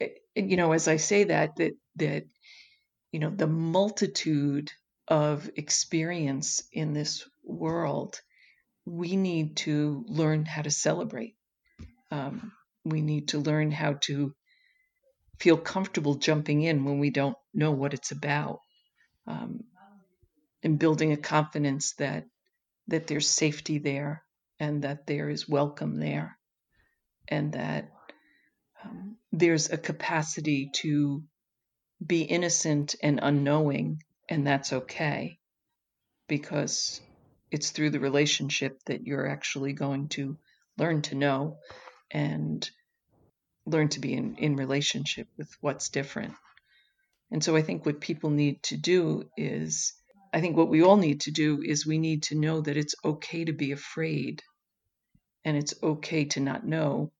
eh, 0.00 0.08
you 0.34 0.56
know, 0.56 0.72
as 0.72 0.88
I 0.88 0.96
say 0.96 1.24
that, 1.24 1.56
that 1.56 1.72
that 1.96 2.24
you 3.12 3.20
know 3.20 3.30
the 3.30 3.46
multitude 3.46 4.70
of 5.08 5.50
experience 5.56 6.62
in 6.72 6.92
this 6.92 7.28
world, 7.44 8.20
we 8.84 9.16
need 9.16 9.56
to 9.56 10.04
learn 10.08 10.44
how 10.44 10.62
to 10.62 10.70
celebrate. 10.70 11.36
Um, 12.10 12.52
we 12.84 13.00
need 13.00 13.28
to 13.28 13.38
learn 13.38 13.70
how 13.70 13.94
to 14.02 14.34
feel 15.38 15.56
comfortable 15.56 16.14
jumping 16.16 16.62
in 16.62 16.84
when 16.84 16.98
we 16.98 17.10
don't 17.10 17.36
know 17.54 17.72
what 17.72 17.94
it's 17.94 18.10
about, 18.12 18.60
um, 19.26 19.64
and 20.62 20.78
building 20.78 21.12
a 21.12 21.16
confidence 21.16 21.94
that 21.94 22.26
that 22.88 23.06
there's 23.06 23.28
safety 23.28 23.78
there 23.78 24.22
and 24.58 24.82
that 24.82 25.06
there 25.06 25.30
is 25.30 25.48
welcome 25.48 25.98
there, 25.98 26.36
and 27.28 27.52
that 27.52 27.90
um, 28.84 29.16
there's 29.32 29.70
a 29.70 29.78
capacity 29.78 30.70
to 30.72 31.22
be 32.04 32.22
innocent 32.22 32.96
and 33.02 33.20
unknowing, 33.22 34.02
and 34.28 34.46
that's 34.46 34.72
okay 34.72 35.38
because 36.28 37.00
it's 37.50 37.70
through 37.70 37.90
the 37.90 38.00
relationship 38.00 38.80
that 38.86 39.06
you're 39.06 39.28
actually 39.28 39.72
going 39.72 40.08
to 40.08 40.38
learn 40.78 41.02
to 41.02 41.14
know 41.14 41.58
and 42.10 42.68
learn 43.66 43.88
to 43.88 44.00
be 44.00 44.14
in, 44.14 44.36
in 44.36 44.56
relationship 44.56 45.28
with 45.36 45.50
what's 45.60 45.90
different. 45.90 46.34
And 47.30 47.42
so 47.42 47.56
I 47.56 47.62
think 47.62 47.84
what 47.84 48.00
people 48.00 48.30
need 48.30 48.62
to 48.64 48.76
do 48.76 49.24
is, 49.36 49.94
I 50.32 50.40
think 50.40 50.56
what 50.56 50.68
we 50.68 50.82
all 50.82 50.96
need 50.96 51.22
to 51.22 51.30
do 51.30 51.62
is 51.62 51.86
we 51.86 51.98
need 51.98 52.24
to 52.24 52.34
know 52.34 52.60
that 52.60 52.76
it's 52.76 52.94
okay 53.04 53.44
to 53.44 53.52
be 53.52 53.72
afraid 53.72 54.42
and 55.44 55.56
it's 55.56 55.74
okay 55.82 56.24
to 56.26 56.40
not 56.40 56.66
know 56.66 57.12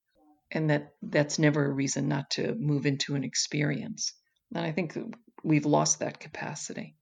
and 0.51 0.71
that 0.71 0.93
that's 1.03 1.39
never 1.39 1.65
a 1.65 1.73
reason 1.73 2.09
not 2.09 2.31
to 2.31 2.55
move 2.55 2.87
into 2.87 3.15
an 3.15 3.25
experience. 3.25 4.13
And 4.55 4.65
I 4.65 4.73
think 4.73 4.97
we've 5.45 5.67
lost 5.67 6.01
that 6.01 6.21
capacity. 6.21 6.97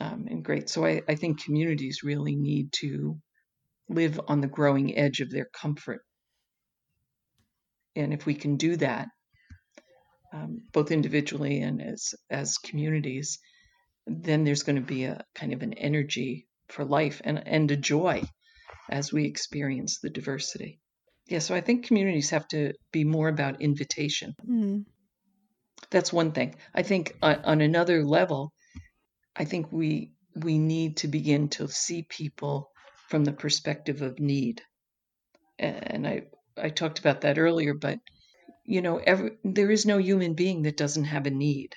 Um, 0.00 0.26
and 0.28 0.44
great. 0.44 0.68
So 0.68 0.84
I, 0.84 1.02
I 1.08 1.14
think 1.14 1.44
communities 1.44 2.02
really 2.02 2.34
need 2.34 2.72
to 2.80 3.16
live 3.88 4.20
on 4.26 4.40
the 4.40 4.48
growing 4.48 4.96
edge 4.96 5.20
of 5.20 5.30
their 5.30 5.46
comfort 5.46 6.02
and 7.96 8.12
if 8.12 8.26
we 8.26 8.34
can 8.34 8.56
do 8.56 8.76
that, 8.76 9.08
um, 10.32 10.62
both 10.72 10.90
individually 10.90 11.60
and 11.60 11.80
as 11.80 12.14
as 12.28 12.58
communities, 12.58 13.38
then 14.06 14.44
there's 14.44 14.64
going 14.64 14.76
to 14.76 14.82
be 14.82 15.04
a 15.04 15.24
kind 15.34 15.52
of 15.52 15.62
an 15.62 15.74
energy 15.74 16.46
for 16.68 16.84
life 16.84 17.20
and 17.24 17.46
and 17.46 17.70
a 17.70 17.76
joy 17.76 18.22
as 18.90 19.12
we 19.12 19.26
experience 19.26 20.00
the 20.00 20.10
diversity. 20.10 20.80
Yeah, 21.26 21.38
so 21.38 21.54
I 21.54 21.60
think 21.60 21.86
communities 21.86 22.30
have 22.30 22.46
to 22.48 22.74
be 22.92 23.04
more 23.04 23.28
about 23.28 23.62
invitation. 23.62 24.34
Mm. 24.46 24.84
That's 25.90 26.12
one 26.12 26.32
thing. 26.32 26.56
I 26.74 26.82
think 26.82 27.16
on, 27.22 27.36
on 27.44 27.60
another 27.60 28.04
level, 28.04 28.52
I 29.36 29.44
think 29.44 29.72
we 29.72 30.12
we 30.36 30.58
need 30.58 30.98
to 30.98 31.08
begin 31.08 31.48
to 31.50 31.68
see 31.68 32.02
people 32.02 32.70
from 33.08 33.24
the 33.24 33.32
perspective 33.32 34.02
of 34.02 34.18
need. 34.18 34.62
And 35.58 36.06
I 36.06 36.22
I 36.56 36.70
talked 36.70 36.98
about 36.98 37.22
that 37.22 37.38
earlier, 37.38 37.74
but 37.74 37.98
you 38.64 38.82
know, 38.82 38.98
every, 38.98 39.32
there 39.44 39.70
is 39.70 39.86
no 39.86 39.98
human 39.98 40.34
being 40.34 40.62
that 40.62 40.76
doesn't 40.76 41.04
have 41.04 41.26
a 41.26 41.30
need. 41.30 41.74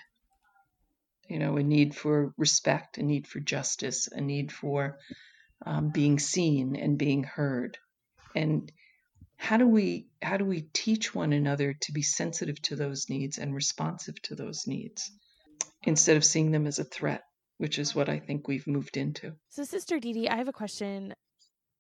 You 1.30 1.40
know, 1.40 1.58
a 1.58 1.64
need 1.64 1.96
for 1.96 2.34
respect, 2.38 2.98
a 2.98 3.04
need 3.04 3.28
for 3.28 3.40
justice, 3.40 4.08
a 4.08 4.22
need 4.22 4.52
for 4.52 4.98
um, 5.66 5.90
being 5.90 6.20
seen 6.20 6.76
and 6.76 6.98
being 6.98 7.24
heard. 7.24 7.78
And 8.36 8.72
how 9.38 9.58
do 9.58 9.68
we 9.68 10.08
how 10.22 10.38
do 10.38 10.46
we 10.46 10.62
teach 10.74 11.14
one 11.14 11.32
another 11.32 11.74
to 11.82 11.92
be 11.92 12.02
sensitive 12.02 12.62
to 12.64 12.76
those 12.76 13.10
needs 13.10 13.38
and 13.38 13.54
responsive 13.54 14.22
to 14.24 14.36
those 14.36 14.66
needs 14.68 15.12
instead 15.84 16.18
of 16.18 16.26
seeing 16.26 16.52
them 16.52 16.68
as 16.68 16.80
a 16.80 16.84
threat, 16.84 17.24
which 17.58 17.80
is 17.80 17.96
what 17.96 18.10
I 18.10 18.20
think 18.20 18.48
we've 18.48 18.68
moved 18.68 18.98
into. 18.98 19.34
So, 19.50 19.64
Sister 19.64 20.00
Dee 20.00 20.14
Dee, 20.14 20.30
I 20.30 20.36
have 20.38 20.48
a 20.48 20.54
question. 20.54 21.14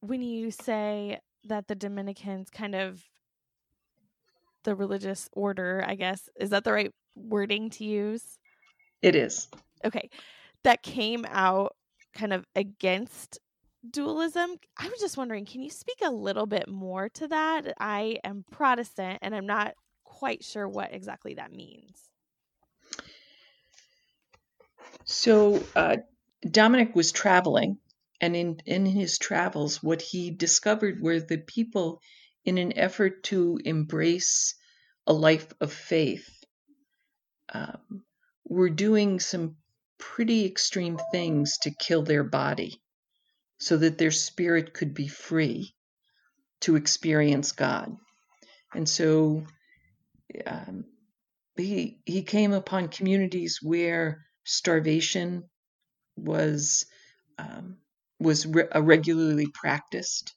When 0.01 0.21
you 0.21 0.51
say 0.51 1.19
that 1.45 1.67
the 1.67 1.75
Dominicans 1.75 2.49
kind 2.49 2.75
of 2.75 3.03
the 4.63 4.75
religious 4.75 5.27
order, 5.33 5.83
I 5.85 5.95
guess, 5.95 6.29
is 6.39 6.51
that 6.51 6.63
the 6.63 6.73
right 6.73 6.91
wording 7.15 7.69
to 7.71 7.83
use? 7.83 8.37
It 9.01 9.15
is. 9.15 9.47
Okay. 9.83 10.09
That 10.63 10.83
came 10.83 11.25
out 11.29 11.75
kind 12.13 12.33
of 12.33 12.45
against 12.55 13.39
dualism. 13.89 14.57
I 14.77 14.87
was 14.87 14.99
just 14.99 15.17
wondering, 15.17 15.45
can 15.45 15.61
you 15.61 15.69
speak 15.69 15.97
a 16.03 16.11
little 16.11 16.45
bit 16.45 16.67
more 16.67 17.09
to 17.09 17.27
that? 17.27 17.73
I 17.79 18.19
am 18.23 18.45
Protestant 18.51 19.19
and 19.21 19.35
I'm 19.35 19.45
not 19.45 19.75
quite 20.03 20.43
sure 20.43 20.67
what 20.67 20.93
exactly 20.93 21.35
that 21.35 21.51
means. 21.51 22.09
So, 25.05 25.63
uh, 25.75 25.97
Dominic 26.49 26.95
was 26.95 27.11
traveling 27.11 27.77
and 28.19 28.35
in, 28.35 28.59
in 28.65 28.85
his 28.85 29.17
travels, 29.17 29.81
what 29.81 30.01
he 30.01 30.31
discovered 30.31 31.01
were 31.01 31.19
the 31.19 31.37
people, 31.37 32.01
in 32.45 32.57
an 32.57 32.77
effort 32.77 33.23
to 33.23 33.59
embrace 33.63 34.55
a 35.05 35.13
life 35.13 35.53
of 35.61 35.71
faith, 35.71 36.27
um, 37.53 38.03
were 38.43 38.69
doing 38.69 39.19
some 39.19 39.57
pretty 39.97 40.45
extreme 40.45 40.99
things 41.11 41.57
to 41.59 41.71
kill 41.71 42.03
their 42.03 42.23
body 42.23 42.81
so 43.59 43.77
that 43.77 43.97
their 43.97 44.11
spirit 44.11 44.73
could 44.73 44.93
be 44.93 45.07
free 45.07 45.73
to 46.61 46.75
experience 46.75 47.51
God. 47.51 47.95
And 48.73 48.87
so 48.87 49.43
um, 50.45 50.85
he, 51.55 51.99
he 52.05 52.23
came 52.23 52.53
upon 52.53 52.89
communities 52.89 53.59
where 53.61 54.25
starvation 54.43 55.43
was 56.15 56.85
um, 57.37 57.77
was 58.19 58.45
re- 58.47 58.67
regularly 58.75 59.47
practiced, 59.53 60.33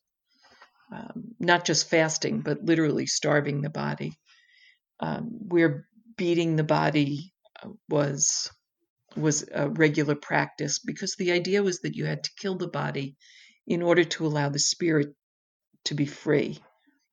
um, 0.93 1.35
not 1.39 1.65
just 1.65 1.89
fasting, 1.89 2.41
but 2.41 2.63
literally 2.63 3.07
starving 3.07 3.63
the 3.63 3.71
body, 3.71 4.13
um, 5.01 5.31
where 5.49 5.87
beating 6.17 6.57
the 6.57 6.65
body 6.65 7.33
uh, 7.63 7.69
was 7.89 8.51
was 9.17 9.45
a 9.53 9.69
regular 9.69 10.15
practice 10.15 10.79
because 10.79 11.17
the 11.17 11.33
idea 11.33 11.63
was 11.63 11.81
that 11.81 11.97
you 11.97 12.07
had 12.07 12.25
to 12.25 12.31
kill 12.39 12.57
the 12.57 12.69
body 12.69 13.17
in 13.67 13.83
order 13.83 14.05
to 14.05 14.27
allow 14.27 14.49
the 14.49 14.59
spirit 14.59 15.15
to 15.85 15.95
be 15.95 16.07
free 16.07 16.59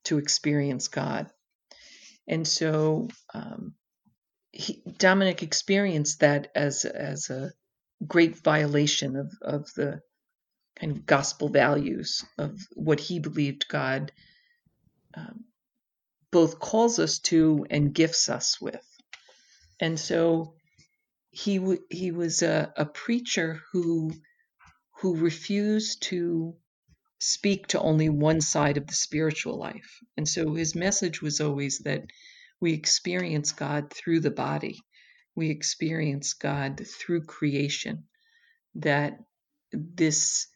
to 0.06 0.18
experience 0.18 0.88
God. 0.88 1.30
And 2.28 2.48
so 2.48 3.10
um, 3.34 3.74
he, 4.52 4.84
Dominic 4.98 5.44
experienced 5.44 6.22
that 6.22 6.50
as 6.56 6.86
as 6.86 7.30
a 7.30 7.52
great 8.06 8.38
violation 8.44 9.16
of, 9.16 9.32
of 9.42 9.68
the 9.76 10.02
kind 10.80 10.92
of 10.92 11.06
gospel 11.06 11.50
values 11.50 12.24
of 12.38 12.60
what 12.74 13.00
he 13.00 13.20
believed 13.20 13.68
God 13.68 14.12
um, 15.16 15.46
both 16.32 16.60
calls 16.60 17.00
us 17.00 17.20
to 17.20 17.66
and 17.70 17.94
gifts 17.94 18.30
us 18.30 18.62
with. 18.62 18.86
And 19.80 20.00
so 20.00 20.56
he 21.38 21.60
w- 21.60 21.84
he 21.90 22.12
was 22.12 22.42
a, 22.42 22.74
a 22.76 22.86
preacher 22.86 23.62
who 23.72 24.12
who 25.02 25.16
refused 25.18 26.04
to 26.04 26.56
speak 27.20 27.68
to 27.68 27.80
only 27.80 28.10
one 28.10 28.42
side 28.42 28.78
of 28.78 28.88
the 28.88 28.94
spiritual 28.94 29.58
life. 29.60 30.00
And 30.18 30.28
so 30.28 30.54
his 30.56 30.76
message 30.76 31.22
was 31.22 31.42
always 31.42 31.80
that 31.80 32.04
we 32.60 32.74
experience 32.74 33.52
God 33.54 33.94
through 33.94 34.22
the 34.22 34.32
body. 34.32 34.80
We 35.36 35.52
experience 35.52 36.34
God 36.34 36.82
through 36.88 37.26
creation. 37.26 38.06
That 38.76 39.20
this 39.72 40.48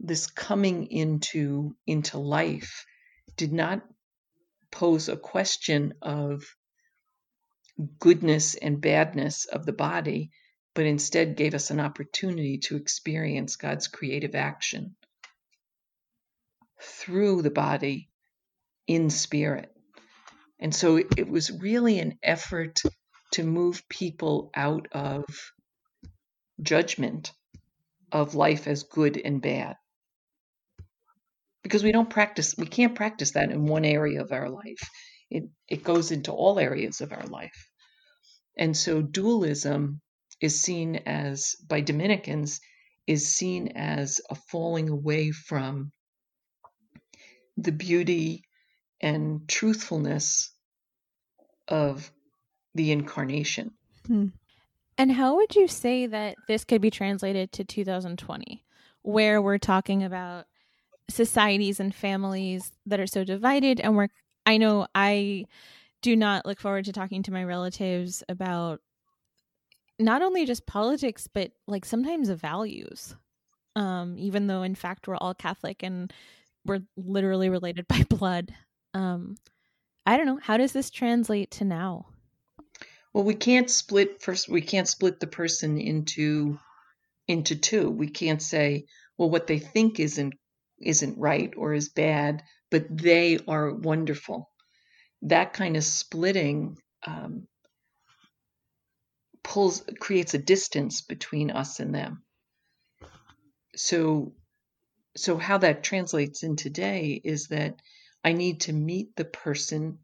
this 0.00 0.26
coming 0.28 0.88
into 0.90 1.76
into 1.86 2.18
life 2.18 2.86
did 3.36 3.52
not 3.52 3.82
pose 4.70 5.08
a 5.08 5.16
question 5.16 5.94
of 6.02 6.44
goodness 7.98 8.54
and 8.54 8.80
badness 8.80 9.44
of 9.46 9.64
the 9.64 9.72
body, 9.72 10.30
but 10.74 10.86
instead 10.86 11.36
gave 11.36 11.54
us 11.54 11.70
an 11.70 11.80
opportunity 11.80 12.58
to 12.58 12.76
experience 12.76 13.56
God's 13.56 13.88
creative 13.88 14.34
action 14.34 14.96
through 16.80 17.42
the 17.42 17.50
body 17.50 18.08
in 18.86 19.10
spirit. 19.10 19.70
And 20.60 20.74
so 20.74 20.96
it 20.96 21.28
was 21.28 21.50
really 21.50 21.98
an 22.00 22.18
effort 22.22 22.80
to 23.32 23.44
move 23.44 23.88
people 23.88 24.50
out 24.54 24.88
of 24.92 25.24
judgment 26.60 27.32
of 28.10 28.34
life 28.34 28.66
as 28.66 28.84
good 28.84 29.20
and 29.22 29.40
bad. 29.40 29.76
Because 31.62 31.84
we 31.84 31.92
don't 31.92 32.10
practice, 32.10 32.54
we 32.56 32.66
can't 32.66 32.94
practice 32.94 33.32
that 33.32 33.50
in 33.50 33.66
one 33.66 33.84
area 33.84 34.22
of 34.22 34.32
our 34.32 34.48
life. 34.48 34.80
It, 35.30 35.44
it 35.68 35.84
goes 35.84 36.10
into 36.10 36.32
all 36.32 36.58
areas 36.58 37.00
of 37.00 37.12
our 37.12 37.26
life. 37.26 37.67
And 38.58 38.76
so 38.76 39.00
dualism 39.00 40.00
is 40.40 40.60
seen 40.60 40.96
as, 41.06 41.54
by 41.66 41.80
Dominicans, 41.80 42.60
is 43.06 43.34
seen 43.34 43.68
as 43.76 44.20
a 44.28 44.34
falling 44.34 44.88
away 44.88 45.30
from 45.30 45.92
the 47.56 47.72
beauty 47.72 48.44
and 49.00 49.48
truthfulness 49.48 50.52
of 51.66 52.10
the 52.74 52.92
incarnation. 52.92 53.72
Hmm. 54.06 54.26
And 54.96 55.12
how 55.12 55.36
would 55.36 55.54
you 55.54 55.68
say 55.68 56.06
that 56.06 56.36
this 56.48 56.64
could 56.64 56.80
be 56.80 56.90
translated 56.90 57.52
to 57.52 57.64
2020, 57.64 58.64
where 59.02 59.40
we're 59.40 59.58
talking 59.58 60.02
about 60.02 60.46
societies 61.08 61.78
and 61.78 61.94
families 61.94 62.72
that 62.86 62.98
are 62.98 63.06
so 63.06 63.22
divided? 63.22 63.80
And 63.80 63.96
we're, 63.96 64.08
I 64.44 64.56
know 64.56 64.88
I 64.94 65.44
do 66.02 66.16
not 66.16 66.46
look 66.46 66.60
forward 66.60 66.84
to 66.86 66.92
talking 66.92 67.22
to 67.24 67.32
my 67.32 67.44
relatives 67.44 68.22
about 68.28 68.80
not 69.98 70.22
only 70.22 70.46
just 70.46 70.66
politics, 70.66 71.28
but 71.32 71.50
like 71.66 71.84
sometimes 71.84 72.28
the 72.28 72.36
values. 72.36 73.14
Um, 73.76 74.16
even 74.18 74.46
though 74.46 74.62
in 74.62 74.74
fact 74.74 75.06
we're 75.06 75.16
all 75.16 75.34
Catholic 75.34 75.82
and 75.82 76.12
we're 76.64 76.80
literally 76.96 77.48
related 77.48 77.86
by 77.88 78.04
blood. 78.08 78.52
Um, 78.94 79.36
I 80.06 80.16
don't 80.16 80.26
know. 80.26 80.38
How 80.42 80.56
does 80.56 80.72
this 80.72 80.90
translate 80.90 81.50
to 81.52 81.64
now? 81.64 82.06
Well, 83.12 83.24
we 83.24 83.34
can't 83.34 83.70
split 83.70 84.22
first. 84.22 84.48
We 84.48 84.60
can't 84.60 84.88
split 84.88 85.20
the 85.20 85.26
person 85.26 85.78
into 85.78 86.58
into 87.26 87.56
two. 87.56 87.90
We 87.90 88.08
can't 88.08 88.40
say, 88.40 88.86
well, 89.16 89.30
what 89.30 89.46
they 89.46 89.58
think 89.58 90.00
isn't 90.00 90.34
isn't 90.80 91.18
right 91.18 91.52
or 91.56 91.74
is 91.74 91.88
bad, 91.88 92.42
but 92.70 92.86
they 92.90 93.38
are 93.48 93.74
wonderful. 93.74 94.50
That 95.22 95.52
kind 95.52 95.76
of 95.76 95.84
splitting 95.84 96.78
um, 97.06 97.46
pulls 99.42 99.82
creates 100.00 100.34
a 100.34 100.38
distance 100.38 101.00
between 101.00 101.50
us 101.50 101.80
and 101.80 101.94
them. 101.94 102.22
So, 103.76 104.34
so 105.16 105.36
how 105.36 105.58
that 105.58 105.82
translates 105.82 106.42
in 106.42 106.56
today 106.56 107.20
is 107.22 107.48
that 107.48 107.80
I 108.24 108.32
need 108.32 108.62
to 108.62 108.72
meet 108.72 109.16
the 109.16 109.24
person 109.24 109.98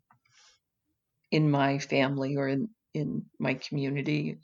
in 1.30 1.50
my 1.50 1.78
family 1.78 2.36
or 2.36 2.48
in 2.48 2.68
in 2.94 3.24
my 3.40 3.54
community 3.54 4.38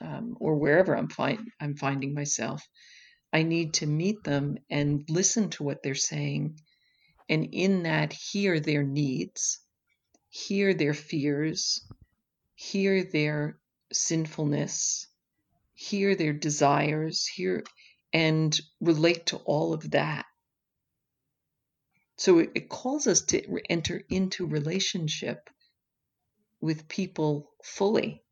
um, 0.00 0.36
or 0.38 0.56
wherever 0.56 0.96
I'm 0.96 1.08
find 1.08 1.50
I'm 1.60 1.76
finding 1.76 2.14
myself. 2.14 2.62
I 3.32 3.42
need 3.42 3.74
to 3.74 3.86
meet 3.86 4.22
them 4.22 4.58
and 4.70 5.04
listen 5.08 5.50
to 5.50 5.62
what 5.64 5.82
they're 5.82 5.94
saying, 5.94 6.60
and 7.28 7.48
in 7.52 7.82
that 7.84 8.12
hear 8.12 8.60
their 8.60 8.84
needs, 8.84 9.60
hear 10.36 10.74
their 10.74 10.92
fears, 10.92 11.80
hear 12.54 13.02
their 13.02 13.58
sinfulness, 13.92 15.06
hear 15.72 16.14
their 16.14 16.34
desires, 16.34 17.26
hear 17.26 17.64
and 18.12 18.60
relate 18.80 19.26
to 19.26 19.36
all 19.38 19.72
of 19.72 19.90
that. 19.92 20.26
So 22.18 22.38
it, 22.40 22.50
it 22.54 22.68
calls 22.68 23.06
us 23.06 23.22
to 23.22 23.60
enter 23.70 24.02
into 24.10 24.46
relationship 24.46 25.48
with 26.60 26.88
people 26.88 27.50
fully 27.62 28.22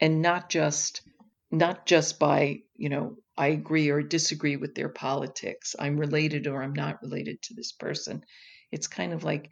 and 0.00 0.22
not 0.22 0.48
just 0.48 1.02
not 1.50 1.84
just 1.86 2.18
by 2.18 2.60
you 2.76 2.88
know 2.88 3.16
i 3.36 3.48
agree 3.48 3.90
or 3.90 4.02
disagree 4.02 4.56
with 4.56 4.74
their 4.74 4.88
politics 4.88 5.74
i'm 5.78 5.98
related 5.98 6.46
or 6.46 6.62
i'm 6.62 6.72
not 6.72 7.02
related 7.02 7.42
to 7.42 7.54
this 7.54 7.72
person 7.72 8.24
it's 8.70 8.86
kind 8.86 9.12
of 9.12 9.24
like 9.24 9.50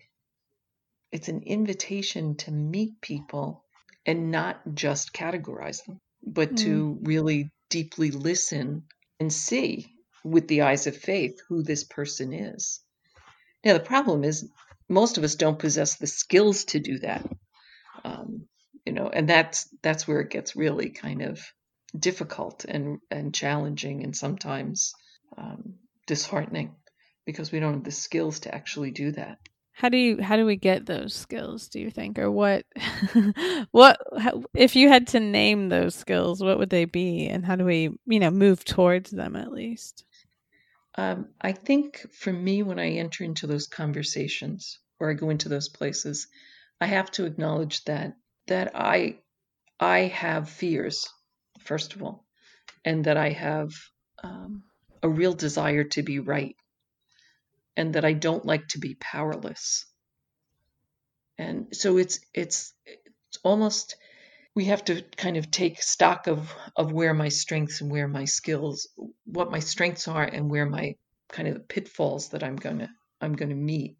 it's 1.12 1.28
an 1.28 1.42
invitation 1.42 2.36
to 2.36 2.50
meet 2.50 3.00
people 3.00 3.64
and 4.06 4.30
not 4.30 4.60
just 4.74 5.12
categorize 5.12 5.84
them 5.84 5.98
but 6.22 6.52
mm. 6.52 6.58
to 6.58 6.98
really 7.02 7.50
deeply 7.68 8.10
listen 8.10 8.84
and 9.18 9.32
see 9.32 9.86
with 10.24 10.48
the 10.48 10.62
eyes 10.62 10.86
of 10.86 10.96
faith 10.96 11.40
who 11.48 11.62
this 11.62 11.84
person 11.84 12.32
is 12.32 12.80
now 13.64 13.72
the 13.72 13.80
problem 13.80 14.24
is 14.24 14.48
most 14.88 15.18
of 15.18 15.24
us 15.24 15.34
don't 15.34 15.58
possess 15.58 15.96
the 15.96 16.06
skills 16.06 16.64
to 16.64 16.80
do 16.80 16.98
that 16.98 17.26
um, 18.04 18.46
you 18.86 18.92
know, 18.92 19.08
and 19.08 19.28
that's 19.28 19.68
that's 19.82 20.08
where 20.08 20.20
it 20.20 20.30
gets 20.30 20.56
really 20.56 20.90
kind 20.90 21.22
of 21.22 21.40
difficult 21.96 22.64
and 22.64 22.98
and 23.10 23.34
challenging 23.34 24.04
and 24.04 24.16
sometimes 24.16 24.94
um, 25.36 25.74
disheartening 26.06 26.74
because 27.26 27.52
we 27.52 27.60
don't 27.60 27.74
have 27.74 27.84
the 27.84 27.90
skills 27.90 28.40
to 28.40 28.54
actually 28.54 28.90
do 28.90 29.12
that. 29.12 29.38
How 29.80 29.88
do 29.88 29.96
you 29.96 30.20
how 30.20 30.36
do 30.36 30.44
we 30.44 30.56
get 30.56 30.84
those 30.84 31.14
skills? 31.14 31.68
Do 31.68 31.80
you 31.80 31.90
think, 31.90 32.18
or 32.18 32.30
what 32.30 32.66
what 33.70 33.98
if 34.52 34.76
you 34.76 34.90
had 34.90 35.06
to 35.08 35.20
name 35.20 35.70
those 35.70 35.94
skills? 35.94 36.42
What 36.42 36.58
would 36.58 36.68
they 36.68 36.84
be, 36.84 37.28
and 37.28 37.46
how 37.46 37.56
do 37.56 37.64
we 37.64 37.88
you 38.04 38.20
know 38.20 38.30
move 38.30 38.62
towards 38.62 39.10
them 39.10 39.36
at 39.36 39.50
least? 39.50 40.04
Um, 40.96 41.28
I 41.40 41.52
think 41.52 42.06
for 42.12 42.30
me, 42.30 42.62
when 42.62 42.78
I 42.78 42.90
enter 42.90 43.24
into 43.24 43.46
those 43.46 43.68
conversations 43.68 44.78
or 44.98 45.10
I 45.10 45.14
go 45.14 45.30
into 45.30 45.48
those 45.48 45.70
places, 45.70 46.28
I 46.78 46.84
have 46.84 47.10
to 47.12 47.24
acknowledge 47.24 47.82
that 47.84 48.12
that 48.48 48.72
I 48.74 49.20
I 49.80 50.00
have 50.00 50.50
fears, 50.50 51.08
first 51.60 51.94
of 51.94 52.02
all, 52.02 52.26
and 52.84 53.06
that 53.06 53.16
I 53.16 53.30
have 53.30 53.70
um, 54.22 54.64
a 55.02 55.08
real 55.08 55.32
desire 55.32 55.84
to 55.84 56.02
be 56.02 56.18
right, 56.18 56.54
and 57.80 57.94
that 57.94 58.04
I 58.04 58.14
don't 58.14 58.46
like 58.46 58.68
to 58.68 58.78
be 58.78 58.96
powerless. 59.00 59.86
And 61.38 61.74
so 61.74 61.98
it's 61.98 62.20
it's 62.34 62.74
it's 62.86 63.38
almost 63.42 63.96
we 64.54 64.66
have 64.66 64.84
to 64.86 65.02
kind 65.16 65.36
of 65.36 65.50
take 65.50 65.82
stock 65.82 66.26
of 66.26 66.54
of 66.76 66.92
where 66.92 67.14
my 67.14 67.30
strengths 67.30 67.80
and 67.80 67.90
where 67.90 68.08
my 68.08 68.26
skills, 68.26 68.88
what 69.24 69.50
my 69.50 69.60
strengths 69.60 70.08
are, 70.08 70.24
and 70.24 70.50
where 70.50 70.66
my 70.66 70.96
kind 71.28 71.48
of 71.48 71.68
pitfalls 71.68 72.30
that 72.30 72.44
I'm 72.44 72.56
gonna 72.56 72.90
I'm 73.20 73.34
gonna 73.34 73.54
meet 73.54 73.96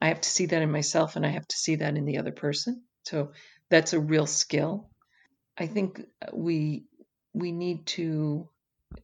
I 0.00 0.08
have 0.08 0.20
to 0.20 0.28
see 0.30 0.46
that 0.46 0.62
in 0.62 0.70
myself 0.70 1.16
and 1.16 1.26
I 1.26 1.30
have 1.30 1.48
to 1.48 1.56
see 1.56 1.76
that 1.76 1.96
in 1.96 2.04
the 2.04 2.18
other 2.18 2.32
person. 2.32 2.84
So 3.04 3.32
that's 3.70 3.92
a 3.92 4.00
real 4.00 4.26
skill. 4.26 4.90
I 5.58 5.66
think 5.66 6.02
uh, 6.22 6.30
we 6.34 6.86
we 7.34 7.52
need 7.52 7.86
to 7.86 8.48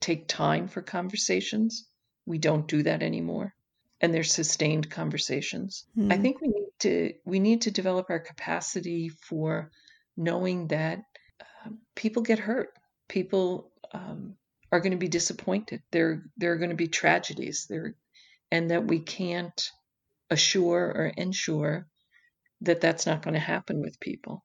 take 0.00 0.28
time 0.28 0.68
for 0.68 0.82
conversations. 0.82 1.88
We 2.26 2.38
don't 2.38 2.68
do 2.68 2.84
that 2.84 3.02
anymore. 3.02 3.54
And 4.04 4.12
their 4.12 4.24
sustained 4.24 4.90
conversations. 4.90 5.86
Mm-hmm. 5.96 6.12
I 6.12 6.18
think 6.18 6.40
we 6.40 6.48
need 6.48 6.68
to 6.80 7.14
we 7.24 7.38
need 7.40 7.62
to 7.62 7.70
develop 7.70 8.10
our 8.10 8.20
capacity 8.20 9.08
for 9.08 9.70
knowing 10.14 10.68
that 10.68 10.98
uh, 11.40 11.70
people 11.96 12.22
get 12.22 12.38
hurt. 12.38 12.68
People 13.08 13.72
um, 13.92 14.36
are 14.70 14.80
going 14.80 14.92
to 14.92 14.98
be 14.98 15.08
disappointed. 15.08 15.82
There 15.90 16.22
there 16.36 16.52
are 16.52 16.58
going 16.58 16.70
to 16.70 16.76
be 16.76 16.88
tragedies. 16.88 17.66
There 17.68 17.94
and 18.50 18.70
that 18.70 18.84
we 18.84 19.00
can't 19.00 19.70
assure 20.30 20.84
or 20.84 21.06
ensure 21.06 21.86
that 22.60 22.80
that's 22.80 23.06
not 23.06 23.22
going 23.22 23.34
to 23.34 23.40
happen 23.40 23.80
with 23.80 23.98
people. 24.00 24.44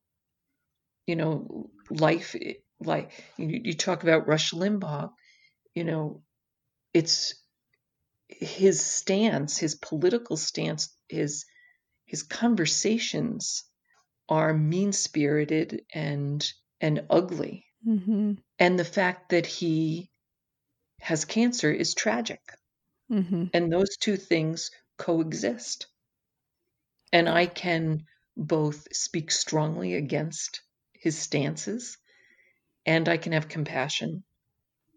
You 1.06 1.16
know, 1.16 1.70
life, 1.90 2.36
like 2.80 3.12
you, 3.38 3.62
you 3.66 3.74
talk 3.74 4.04
about 4.04 4.28
Rush 4.28 4.52
Limbaugh, 4.54 5.12
you 5.76 5.84
know, 5.84 6.22
it's 6.94 7.36
his 8.30 8.80
stance, 8.86 9.58
his 9.58 9.76
political 9.76 10.38
stance, 10.38 10.96
his 11.08 11.46
his 12.06 12.24
conversations 12.24 13.64
are 14.30 14.54
mean 14.54 14.94
spirited 14.94 15.84
and 15.94 16.52
and 16.80 17.06
ugly. 17.10 17.66
Mm-hmm. 17.86 18.34
And 18.58 18.80
the 18.80 18.86
fact 18.86 19.30
that 19.30 19.46
he 19.46 20.10
has 21.02 21.26
cancer 21.26 21.72
is 21.72 21.94
tragic. 21.94 22.42
Mm-hmm. 23.12 23.46
And 23.54 23.72
those 23.72 23.98
two 23.98 24.18
things 24.18 24.72
coexist. 24.98 25.88
And 27.12 27.28
I 27.28 27.48
can 27.48 28.06
both 28.38 28.88
speak 28.96 29.32
strongly 29.32 29.96
against 29.96 30.62
his 30.94 31.18
stances 31.18 31.98
and 32.86 33.10
I 33.10 33.18
can 33.18 33.34
have 33.34 33.48
compassion 33.48 34.24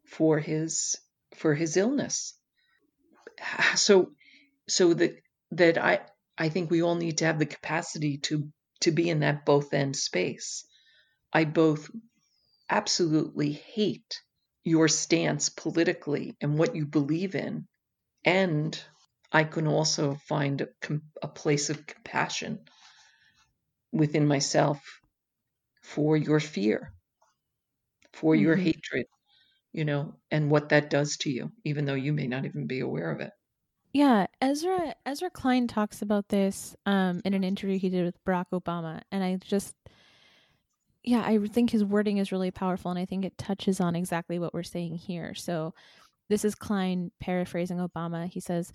for 0.06 0.38
his 0.38 0.96
for 1.36 1.54
his 1.54 1.76
illness. 1.76 2.34
So 3.76 4.12
so 4.68 4.94
that 4.94 5.16
that 5.52 5.78
I 5.78 6.00
I 6.38 6.48
think 6.48 6.70
we 6.70 6.82
all 6.82 6.94
need 6.94 7.18
to 7.18 7.26
have 7.26 7.38
the 7.38 7.46
capacity 7.46 8.18
to 8.18 8.48
to 8.80 8.90
be 8.90 9.08
in 9.08 9.20
that 9.20 9.44
both 9.44 9.72
end 9.74 9.96
space. 9.96 10.64
I 11.32 11.44
both 11.44 11.90
absolutely 12.68 13.52
hate 13.52 14.20
your 14.64 14.88
stance 14.88 15.48
politically 15.48 16.36
and 16.40 16.58
what 16.58 16.76
you 16.76 16.86
believe 16.86 17.34
in, 17.34 17.66
and 18.24 18.78
I 19.32 19.44
can 19.44 19.66
also 19.66 20.14
find 20.28 20.60
a, 20.60 20.68
a 21.22 21.28
place 21.28 21.70
of 21.70 21.86
compassion 21.86 22.60
within 23.92 24.26
myself 24.26 24.80
for 25.82 26.16
your 26.16 26.40
fear, 26.40 26.92
for 28.12 28.34
mm-hmm. 28.34 28.42
your 28.44 28.56
hatred, 28.56 29.06
you 29.72 29.84
know, 29.84 30.14
and 30.30 30.50
what 30.50 30.68
that 30.70 30.90
does 30.90 31.16
to 31.18 31.30
you, 31.30 31.50
even 31.64 31.84
though 31.84 31.94
you 31.94 32.12
may 32.12 32.26
not 32.26 32.44
even 32.44 32.66
be 32.66 32.80
aware 32.80 33.10
of 33.10 33.20
it. 33.20 33.30
Yeah, 33.92 34.26
Ezra 34.40 34.94
Ezra 35.04 35.30
Klein 35.30 35.66
talks 35.66 36.00
about 36.00 36.28
this 36.28 36.74
um, 36.86 37.20
in 37.24 37.34
an 37.34 37.44
interview 37.44 37.78
he 37.78 37.90
did 37.90 38.04
with 38.04 38.24
Barack 38.24 38.46
Obama, 38.52 39.02
and 39.10 39.22
I 39.22 39.36
just, 39.36 39.74
yeah, 41.04 41.22
I 41.22 41.38
think 41.38 41.70
his 41.70 41.84
wording 41.84 42.16
is 42.16 42.32
really 42.32 42.50
powerful, 42.50 42.90
and 42.90 42.98
I 42.98 43.04
think 43.04 43.24
it 43.24 43.36
touches 43.36 43.80
on 43.80 43.94
exactly 43.94 44.38
what 44.38 44.54
we're 44.54 44.62
saying 44.62 44.96
here. 44.96 45.34
So, 45.34 45.74
this 46.30 46.44
is 46.44 46.54
Klein 46.54 47.10
paraphrasing 47.20 47.78
Obama. 47.78 48.26
He 48.28 48.40
says, 48.40 48.72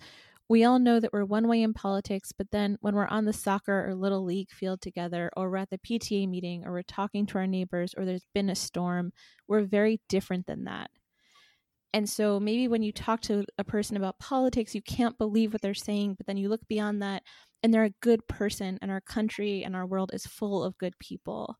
we 0.48 0.64
all 0.64 0.78
know 0.78 0.98
that 0.98 1.12
we're 1.12 1.24
one 1.24 1.46
way 1.46 1.62
in 1.62 1.74
politics, 1.74 2.32
but 2.36 2.50
then 2.50 2.78
when 2.80 2.94
we're 2.94 3.06
on 3.06 3.26
the 3.26 3.32
soccer 3.32 3.86
or 3.86 3.94
little 3.94 4.24
league 4.24 4.50
field 4.50 4.80
together, 4.80 5.30
or 5.36 5.50
we're 5.50 5.58
at 5.58 5.70
the 5.70 5.78
PTA 5.78 6.26
meeting, 6.28 6.64
or 6.64 6.72
we're 6.72 6.82
talking 6.82 7.26
to 7.26 7.38
our 7.38 7.46
neighbors, 7.46 7.94
or 7.96 8.04
there's 8.04 8.26
been 8.34 8.48
a 8.48 8.54
storm, 8.54 9.12
we're 9.46 9.62
very 9.62 10.00
different 10.08 10.46
than 10.46 10.64
that. 10.64 10.90
And 11.92 12.08
so 12.08 12.40
maybe 12.40 12.68
when 12.68 12.82
you 12.82 12.92
talk 12.92 13.20
to 13.22 13.44
a 13.58 13.64
person 13.64 13.96
about 13.96 14.18
politics, 14.18 14.74
you 14.74 14.82
can't 14.82 15.18
believe 15.18 15.52
what 15.52 15.62
they're 15.62 15.74
saying, 15.74 16.14
but 16.14 16.26
then 16.26 16.36
you 16.36 16.48
look 16.48 16.66
beyond 16.68 17.02
that 17.02 17.22
and 17.62 17.72
they're 17.72 17.84
a 17.84 17.94
good 18.00 18.26
person, 18.28 18.78
and 18.80 18.90
our 18.90 19.00
country 19.00 19.64
and 19.64 19.74
our 19.74 19.86
world 19.86 20.12
is 20.14 20.26
full 20.26 20.62
of 20.62 20.78
good 20.78 20.94
people. 20.98 21.56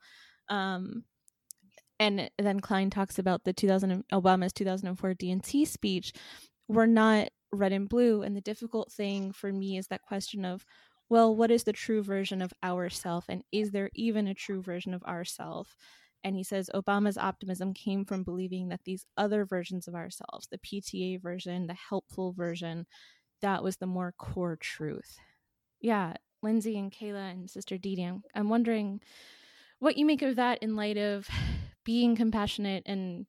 Um, 0.49 1.05
and 1.99 2.31
then 2.39 2.61
Klein 2.61 2.91
talks 2.91 3.19
about 3.19 3.45
the 3.45 3.53
2000 3.53 4.05
Obama's 4.13 4.53
2004 4.53 5.15
DNC 5.15 5.67
speech. 5.67 6.13
We're 6.69 6.87
not 6.87 7.29
red 7.53 7.73
and 7.73 7.89
blue. 7.89 8.23
And 8.23 8.37
the 8.37 8.41
difficult 8.41 8.93
thing 8.93 9.33
for 9.33 9.53
me 9.53 9.79
is 9.79 9.89
that 9.89 10.03
question 10.03 10.45
of, 10.45 10.65
well, 11.09 11.35
what 11.35 11.51
is 11.51 11.65
the 11.65 11.73
true 11.73 12.03
version 12.03 12.43
of 12.43 12.53
ourself? 12.63 13.27
And 13.29 13.43
is 13.53 13.71
there 13.71 13.91
even 13.95 14.29
a 14.29 14.35
true 14.35 14.63
version 14.63 14.93
of 14.93 15.03
ourself? 15.05 15.77
And 16.25 16.37
he 16.37 16.43
says 16.43 16.71
Obama's 16.75 17.17
optimism 17.17 17.73
came 17.73 18.05
from 18.05 18.25
believing 18.25 18.69
that 18.69 18.81
these 18.85 19.07
other 19.17 19.45
versions 19.45 19.89
of 19.89 19.95
ourselves, 19.95 20.49
the 20.51 20.59
PTA 20.59 21.23
version, 21.23 21.67
the 21.67 21.75
helpful 21.75 22.33
version, 22.33 22.87
that 23.41 23.63
was 23.63 23.77
the 23.77 23.87
more 23.87 24.13
core 24.19 24.57
truth. 24.57 25.17
Yeah, 25.81 26.15
Lindsay 26.43 26.77
and 26.79 26.93
Kayla 26.93 27.31
and 27.31 27.49
Sister 27.49 27.79
Dee 27.79 27.97
Dee, 27.97 28.11
I'm 28.35 28.49
wondering 28.49 29.01
what 29.79 29.97
you 29.97 30.05
make 30.05 30.23
of 30.23 30.37
that 30.37 30.59
in 30.63 30.77
light 30.77 30.99
of 30.99 31.29
being 31.85 32.17
compassionate 32.17 32.83
and 32.87 33.27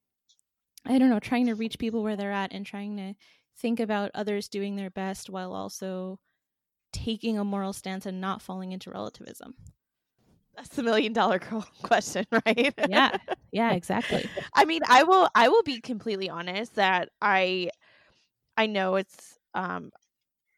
I 0.86 0.98
don't 0.98 1.10
know, 1.10 1.20
trying 1.20 1.48
to 1.48 1.56
reach 1.56 1.78
people 1.78 2.04
where 2.04 2.16
they're 2.16 2.32
at 2.32 2.54
and 2.54 2.66
trying 2.66 2.98
to 2.98 3.14
think 3.60 3.80
about 3.80 4.12
others 4.14 4.50
doing 4.50 4.76
their 4.76 4.90
best 4.90 5.30
while 5.30 5.54
also 5.54 6.20
taking 6.94 7.38
a 7.40 7.46
moral 7.46 7.74
stance 7.74 8.06
and 8.06 8.22
not 8.22 8.42
falling 8.42 8.72
into 8.72 8.92
relativism? 8.92 9.56
That's 10.56 10.70
the 10.76 10.84
million 10.84 11.14
dollar 11.14 11.40
question, 11.84 12.26
right? 12.46 12.74
yeah. 12.84 13.12
Yeah, 13.52 13.72
exactly. 13.74 14.30
I 14.54 14.66
mean, 14.66 14.82
I 14.88 15.04
will 15.04 15.30
I 15.36 15.50
will 15.50 15.64
be 15.64 15.82
completely 15.82 16.30
honest 16.30 16.76
that 16.76 17.10
I 17.22 17.70
I 18.58 18.68
know 18.68 18.96
it's 18.96 19.38
um 19.54 19.92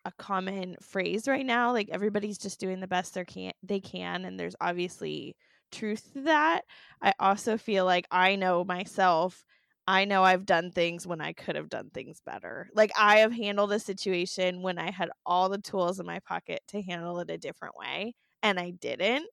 a 0.06 0.12
common 0.18 0.76
phrase 0.82 1.28
right 1.28 1.46
now 1.46 1.72
like 1.74 1.90
everybody's 1.92 2.38
just 2.38 2.60
doing 2.60 2.80
the 2.80 2.88
best 2.88 3.14
they 3.16 3.26
can 3.26 3.54
they 3.64 3.80
can 3.80 4.26
and 4.26 4.40
there's 4.40 4.56
obviously 4.62 5.36
truth 5.72 6.14
to 6.14 6.22
that. 6.24 6.64
I 7.02 7.14
also 7.20 7.58
feel 7.58 7.86
like 7.86 8.08
I 8.12 8.36
know 8.36 8.64
myself 8.66 9.46
I 9.88 10.06
know 10.06 10.24
I've 10.24 10.46
done 10.46 10.72
things 10.72 11.08
when 11.08 11.22
I 11.22 11.34
could 11.34 11.56
have 11.56 11.70
done 11.70 11.90
things 11.90 12.22
better. 12.26 12.70
Like 12.74 12.92
I 12.98 13.18
have 13.20 13.32
handled 13.34 13.72
a 13.74 13.80
situation 13.80 14.62
when 14.62 14.78
I 14.78 14.92
had 14.92 15.10
all 15.26 15.50
the 15.50 15.58
tools 15.58 16.00
in 16.00 16.06
my 16.06 16.20
pocket 16.20 16.62
to 16.70 16.82
handle 16.82 17.20
it 17.20 17.30
a 17.32 17.38
different 17.38 17.76
way 17.76 18.14
and 18.44 18.60
I 18.60 18.72
didn't. 18.72 19.28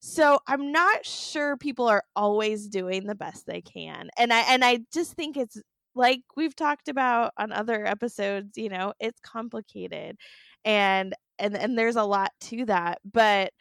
So 0.00 0.38
I'm 0.48 0.72
not 0.72 1.06
sure 1.06 1.56
people 1.56 1.86
are 1.88 2.04
always 2.16 2.68
doing 2.68 3.06
the 3.06 3.14
best 3.14 3.46
they 3.46 3.62
can. 3.62 4.10
And 4.18 4.32
I 4.32 4.40
and 4.42 4.64
I 4.64 4.80
just 4.92 5.14
think 5.14 5.36
it's 5.36 5.58
like 5.94 6.22
we've 6.36 6.56
talked 6.56 6.88
about 6.88 7.32
on 7.38 7.52
other 7.52 7.86
episodes, 7.86 8.56
you 8.58 8.68
know, 8.68 8.94
it's 9.00 9.20
complicated. 9.20 10.16
And 10.64 11.14
and 11.38 11.56
and 11.56 11.78
there's 11.78 11.96
a 11.96 12.04
lot 12.04 12.32
to 12.42 12.64
that, 12.66 13.00
but 13.04 13.52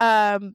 um 0.00 0.54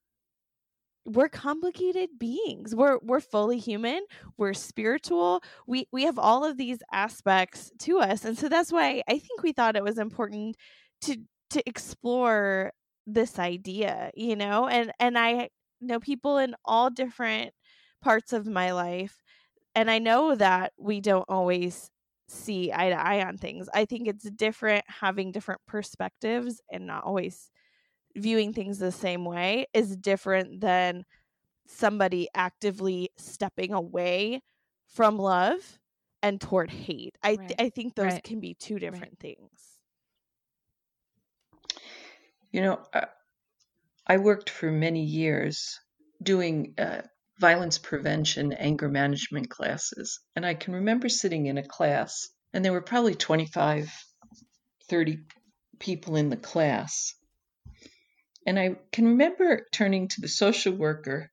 we're 1.10 1.30
complicated 1.30 2.10
beings. 2.20 2.76
We're 2.76 3.00
we're 3.02 3.20
fully 3.22 3.58
human. 3.60 4.02
We're 4.38 4.54
spiritual. 4.54 5.42
We 5.68 5.88
we 5.92 6.04
have 6.04 6.20
all 6.20 6.46
of 6.46 6.58
these 6.58 6.80
aspects 6.92 7.72
to 7.80 8.00
us, 8.00 8.26
and 8.26 8.38
so 8.38 8.50
that's 8.50 8.72
why 8.72 9.04
I 9.08 9.20
think 9.20 9.44
we 9.44 9.52
thought 9.54 9.76
it 9.76 9.84
was 9.84 9.98
important 9.98 10.56
to 11.02 11.18
to 11.52 11.64
explore 11.68 12.72
this 13.08 13.40
idea, 13.40 14.12
you 14.16 14.36
know. 14.36 14.68
And 14.68 14.92
and 15.00 15.18
I 15.18 15.50
know 15.82 16.00
people 16.00 16.38
in 16.38 16.56
all 16.66 16.90
different 16.90 17.54
parts 18.02 18.34
of 18.34 18.48
my 18.48 18.72
life, 18.72 19.22
and 19.76 19.90
I 19.92 20.00
know 20.00 20.36
that 20.36 20.74
we 20.78 21.02
don't 21.02 21.26
always 21.30 21.90
see 22.28 22.72
eye 22.74 22.90
to 22.90 23.00
eye 23.00 23.26
on 23.26 23.38
things. 23.38 23.70
I 23.74 23.86
think 23.86 24.08
it's 24.08 24.30
different 24.32 24.86
having 24.88 25.32
different 25.32 25.62
perspectives 25.68 26.62
and 26.72 26.86
not 26.88 27.04
always 27.04 27.50
viewing 28.16 28.54
things 28.54 28.80
the 28.80 28.92
same 28.92 29.26
way 29.26 29.68
is 29.74 29.96
different 29.96 30.62
than 30.62 31.06
somebody 31.68 32.28
actively 32.34 33.10
stepping 33.18 33.74
away 33.74 34.42
from 34.88 35.18
love 35.18 35.80
and 36.22 36.42
toward 36.42 36.70
hate. 36.70 37.18
I 37.24 37.36
th- 37.36 37.56
I 37.60 37.70
think 37.70 37.96
those 37.96 38.14
right. 38.14 38.24
can 38.24 38.40
be 38.40 38.54
two 38.54 38.80
different 38.80 39.18
right. 39.24 39.38
things. 39.38 39.80
You 42.52 42.62
know, 42.62 42.80
uh, 42.94 43.06
I 44.08 44.18
worked 44.18 44.50
for 44.50 44.72
many 44.72 45.04
years 45.04 45.80
doing 46.22 46.74
uh, 46.78 47.04
violence 47.40 47.78
prevention, 47.78 48.54
anger 48.54 48.90
management 48.90 49.50
classes, 49.50 50.20
and 50.36 50.46
I 50.46 50.56
can 50.56 50.74
remember 50.74 51.10
sitting 51.10 51.46
in 51.46 51.58
a 51.58 51.68
class, 51.68 52.28
and 52.52 52.66
there 52.66 52.74
were 52.74 52.82
probably 52.82 53.16
25, 53.16 53.90
30 54.90 55.20
people 55.80 56.16
in 56.16 56.30
the 56.30 56.38
class, 56.38 57.14
and 58.46 58.60
I 58.60 58.76
can 58.92 59.06
remember 59.06 59.68
turning 59.72 60.08
to 60.10 60.22
the 60.22 60.28
social 60.28 60.74
worker 60.74 61.32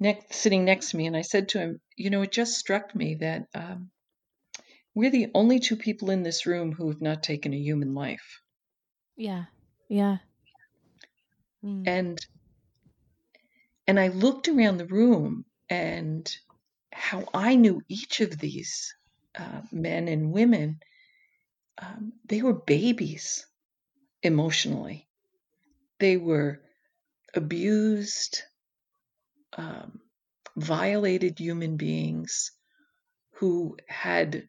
next, 0.00 0.34
sitting 0.34 0.64
next 0.64 0.90
to 0.90 0.96
me, 0.96 1.06
and 1.06 1.16
I 1.16 1.22
said 1.22 1.50
to 1.50 1.58
him, 1.58 1.80
You 1.96 2.10
know, 2.10 2.22
it 2.22 2.32
just 2.32 2.58
struck 2.58 2.94
me 2.94 3.16
that 3.16 3.48
um, 3.54 3.90
we're 4.94 5.10
the 5.10 5.30
only 5.34 5.58
two 5.58 5.76
people 5.76 6.10
in 6.10 6.22
this 6.22 6.46
room 6.46 6.72
who 6.72 6.88
have 6.88 7.00
not 7.00 7.22
taken 7.22 7.52
a 7.52 7.58
human 7.58 7.94
life. 7.94 8.40
Yeah. 9.16 9.44
Yeah. 9.88 10.18
Mm. 11.64 11.84
And 11.86 12.26
and 13.86 14.00
I 14.00 14.08
looked 14.08 14.48
around 14.48 14.78
the 14.78 14.86
room 14.86 15.44
and 15.68 16.34
how 16.92 17.24
I 17.34 17.56
knew 17.56 17.82
each 17.88 18.20
of 18.20 18.38
these 18.38 18.94
uh, 19.38 19.62
men 19.72 20.08
and 20.08 20.32
women, 20.32 20.80
um, 21.78 22.12
they 22.24 22.40
were 22.40 22.54
babies 22.54 23.46
emotionally 24.22 25.08
they 26.04 26.18
were 26.18 26.60
abused, 27.34 28.42
um, 29.56 30.00
violated 30.54 31.38
human 31.38 31.78
beings 31.78 32.52
who 33.36 33.78
had 33.88 34.46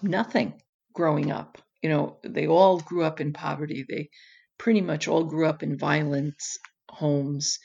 nothing 0.00 0.62
growing 0.94 1.32
up. 1.32 1.58
You 1.82 1.88
know, 1.88 2.18
they 2.22 2.46
all 2.46 2.78
grew 2.78 3.02
up 3.02 3.20
in 3.20 3.32
poverty. 3.32 3.84
They 3.88 4.10
pretty 4.58 4.80
much 4.80 5.08
all 5.08 5.24
grew 5.24 5.48
up 5.48 5.64
in 5.64 5.76
violence 5.76 6.58
homes. 6.88 7.58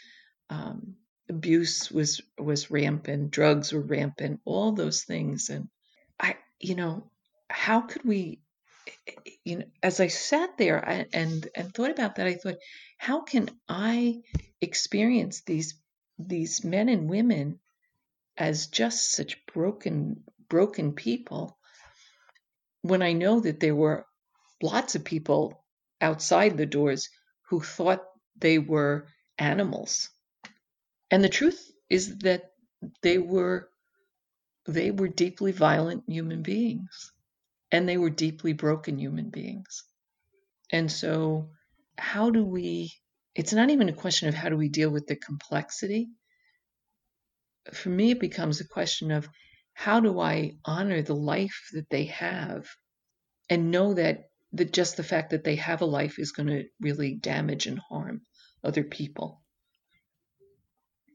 Um, 0.49 0.95
abuse 1.29 1.91
was 1.91 2.21
was 2.39 2.71
rampant. 2.71 3.29
Drugs 3.29 3.71
were 3.71 3.81
rampant. 3.81 4.41
All 4.45 4.71
those 4.71 5.03
things. 5.03 5.51
And 5.51 5.67
I, 6.19 6.37
you 6.59 6.73
know, 6.73 7.11
how 7.51 7.81
could 7.81 8.03
we 8.03 8.41
you 9.43 9.59
know, 9.59 9.65
as 9.81 9.99
I 9.99 10.07
sat 10.07 10.57
there 10.57 10.77
and 10.77 11.47
and 11.55 11.73
thought 11.73 11.91
about 11.91 12.15
that, 12.15 12.27
I 12.27 12.35
thought, 12.35 12.57
how 12.97 13.21
can 13.21 13.49
I 13.67 14.21
experience 14.61 15.41
these 15.41 15.75
these 16.19 16.63
men 16.63 16.89
and 16.89 17.09
women 17.09 17.59
as 18.37 18.67
just 18.67 19.11
such 19.11 19.45
broken 19.47 20.23
broken 20.49 20.93
people 20.93 21.57
when 22.81 23.01
I 23.01 23.13
know 23.13 23.39
that 23.41 23.59
there 23.59 23.75
were 23.75 24.05
lots 24.61 24.95
of 24.95 25.05
people 25.05 25.63
outside 26.01 26.57
the 26.57 26.65
doors 26.65 27.09
who 27.49 27.61
thought 27.61 28.03
they 28.37 28.59
were 28.59 29.07
animals. 29.37 30.09
And 31.11 31.23
the 31.23 31.29
truth 31.29 31.71
is 31.89 32.19
that 32.19 32.51
they 33.01 33.17
were 33.19 33.69
they 34.67 34.91
were 34.91 35.09
deeply 35.09 35.53
violent 35.53 36.05
human 36.07 36.43
beings 36.43 37.12
and 37.73 37.89
they 37.89 37.97
were 37.97 38.11
deeply 38.11 38.53
broken 38.53 38.99
human 38.99 39.31
beings. 39.31 39.83
And 40.71 40.91
so, 40.91 41.49
how 41.97 42.29
do 42.29 42.45
we? 42.45 42.93
It's 43.33 43.51
not 43.51 43.71
even 43.71 43.89
a 43.89 43.93
question 43.93 44.29
of 44.29 44.35
how 44.35 44.49
do 44.49 44.55
we 44.55 44.69
deal 44.69 44.91
with 44.91 45.07
the 45.07 45.15
complexity. 45.15 46.09
For 47.73 47.89
me, 47.89 48.11
it 48.11 48.19
becomes 48.19 48.61
a 48.61 48.67
question 48.67 49.09
of 49.09 49.27
how 49.73 49.99
do 50.01 50.19
I 50.19 50.57
honor 50.63 51.01
the 51.01 51.15
life 51.15 51.69
that 51.73 51.89
they 51.89 52.05
have 52.05 52.67
and 53.49 53.71
know 53.71 53.95
that, 53.95 54.25
that 54.51 54.71
just 54.71 54.95
the 54.95 55.03
fact 55.03 55.31
that 55.31 55.43
they 55.43 55.55
have 55.55 55.81
a 55.81 55.85
life 55.85 56.19
is 56.19 56.31
going 56.31 56.49
to 56.49 56.65
really 56.79 57.15
damage 57.15 57.65
and 57.65 57.79
harm 57.79 58.21
other 58.63 58.83
people? 58.83 59.41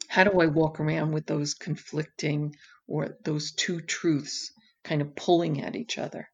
How 0.08 0.24
do 0.24 0.40
I 0.40 0.46
walk 0.46 0.80
around 0.80 1.12
with 1.12 1.26
those 1.26 1.54
conflicting 1.54 2.56
or 2.88 3.16
those 3.22 3.52
two 3.52 3.80
truths 3.80 4.50
kind 4.82 5.02
of 5.02 5.14
pulling 5.14 5.62
at 5.62 5.76
each 5.76 5.98
other? 5.98 6.28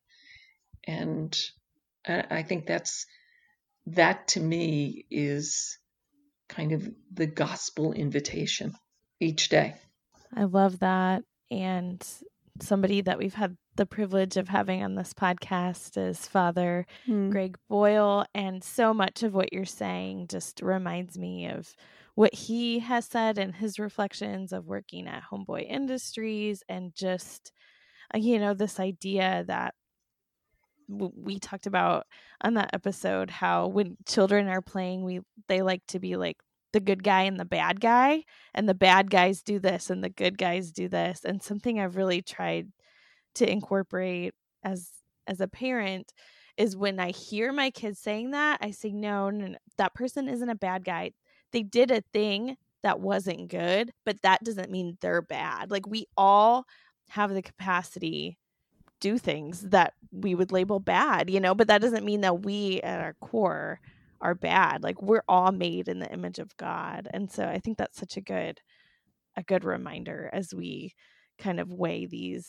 And 0.87 1.37
I 2.07 2.43
think 2.43 2.67
that's 2.67 3.07
that 3.87 4.29
to 4.29 4.41
me 4.41 5.07
is 5.11 5.79
kind 6.49 6.73
of 6.73 6.89
the 7.13 7.27
gospel 7.27 7.93
invitation 7.93 8.75
each 9.21 9.49
day. 9.49 9.75
I 10.35 10.45
love 10.45 10.81
that. 10.81 11.23
And 11.51 12.07
somebody 12.61 13.01
that 13.01 13.19
we've 13.19 13.35
had 13.35 13.57
the 13.77 13.87
privilege 13.87 14.37
of 14.37 14.49
having 14.49 14.83
on 14.83 14.95
this 14.95 15.13
podcast 15.13 15.97
is 15.97 16.27
Father 16.27 16.87
mm. 17.09 17.31
Greg 17.31 17.57
Boyle. 17.69 18.25
And 18.35 18.63
so 18.63 18.95
much 18.95 19.23
of 19.23 19.35
what 19.35 19.53
you're 19.53 19.65
saying 19.65 20.29
just 20.29 20.63
reminds 20.63 21.19
me 21.19 21.49
of 21.49 21.75
what 22.15 22.33
he 22.33 22.79
has 22.79 23.07
said 23.07 23.39
and 23.39 23.55
his 23.55 23.79
reflections 23.79 24.53
of 24.53 24.67
working 24.67 25.09
at 25.09 25.25
Homeboy 25.33 25.69
Industries 25.69 26.63
and 26.69 26.95
just, 26.95 27.53
uh, 28.15 28.19
you 28.19 28.39
know, 28.39 28.55
this 28.55 28.79
idea 28.79 29.45
that 29.49 29.75
we 30.89 31.39
talked 31.39 31.67
about 31.67 32.07
on 32.43 32.55
that 32.55 32.71
episode 32.73 33.31
how 33.31 33.67
when 33.67 33.97
children 34.07 34.49
are 34.49 34.63
playing 34.63 35.05
we 35.05 35.21
they 35.49 35.63
like 35.63 35.83
to 35.87 35.99
be 35.99 36.17
like 36.17 36.37
the 36.73 36.81
good 36.81 37.05
guy 37.05 37.23
and 37.23 37.39
the 37.39 37.45
bad 37.45 37.81
guy 37.81 38.23
and 38.53 38.69
the 38.69 38.75
bad 38.75 39.11
guys 39.11 39.43
do 39.43 39.59
this 39.59 39.91
and 39.91 40.03
the 40.03 40.09
good 40.09 40.37
guys 40.37 40.73
do 40.73 40.89
this 40.89 41.25
and 41.25 41.43
something 41.43 41.79
i've 41.79 41.97
really 41.97 42.21
tried 42.21 42.69
to 43.35 43.51
incorporate 43.51 44.35
as 44.63 44.91
as 45.27 45.41
a 45.41 45.49
parent 45.49 46.13
is 46.57 46.77
when 46.77 46.99
i 46.99 47.11
hear 47.11 47.53
my 47.53 47.71
kids 47.71 47.99
saying 47.99 48.33
that 48.33 48.59
i 48.61 48.71
say 48.71 48.91
no, 48.91 49.31
no, 49.31 49.47
no 49.47 49.59
that 49.79 49.95
person 49.95 50.29
isn't 50.29 50.49
a 50.49 50.55
bad 50.55 50.85
guy. 50.85 51.11
They 51.53 51.63
did 51.63 51.91
a 51.91 52.03
thing 52.13 52.57
that 52.83 53.01
wasn't 53.01 53.49
good 53.49 53.93
but 54.05 54.21
that 54.23 54.43
doesn't 54.45 54.71
mean 54.71 54.99
they're 55.01 55.23
bad. 55.23 55.71
Like 55.71 55.87
we 55.87 56.07
all 56.17 56.65
have 57.09 57.33
the 57.33 57.43
capacity 57.43 58.39
do 59.05 59.19
things 59.19 59.61
that 59.61 59.93
we 60.13 60.35
would 60.35 60.51
label 60.51 60.81
bad 60.81 61.29
you 61.29 61.39
know 61.39 61.55
but 61.55 61.69
that 61.69 61.83
doesn't 61.83 62.07
mean 62.07 62.23
that 62.23 62.43
we 62.43 62.81
at 62.81 63.01
our 63.01 63.13
core 63.21 63.79
are 64.23 64.35
bad 64.35 64.83
like 64.83 65.03
we're 65.03 65.23
all 65.29 65.53
made 65.53 65.89
in 65.89 65.99
the 65.99 66.11
image 66.11 66.39
of 66.39 66.57
god 66.57 67.07
and 67.13 67.31
so 67.31 67.45
i 67.45 67.59
think 67.59 67.77
that's 67.77 68.01
such 68.01 68.17
a 68.17 68.23
good 68.23 68.63
a 69.37 69.43
good 69.43 69.63
reminder 69.63 70.31
as 70.33 70.55
we 70.55 70.95
kind 71.39 71.61
of 71.61 71.71
weigh 71.71 72.07
these 72.07 72.49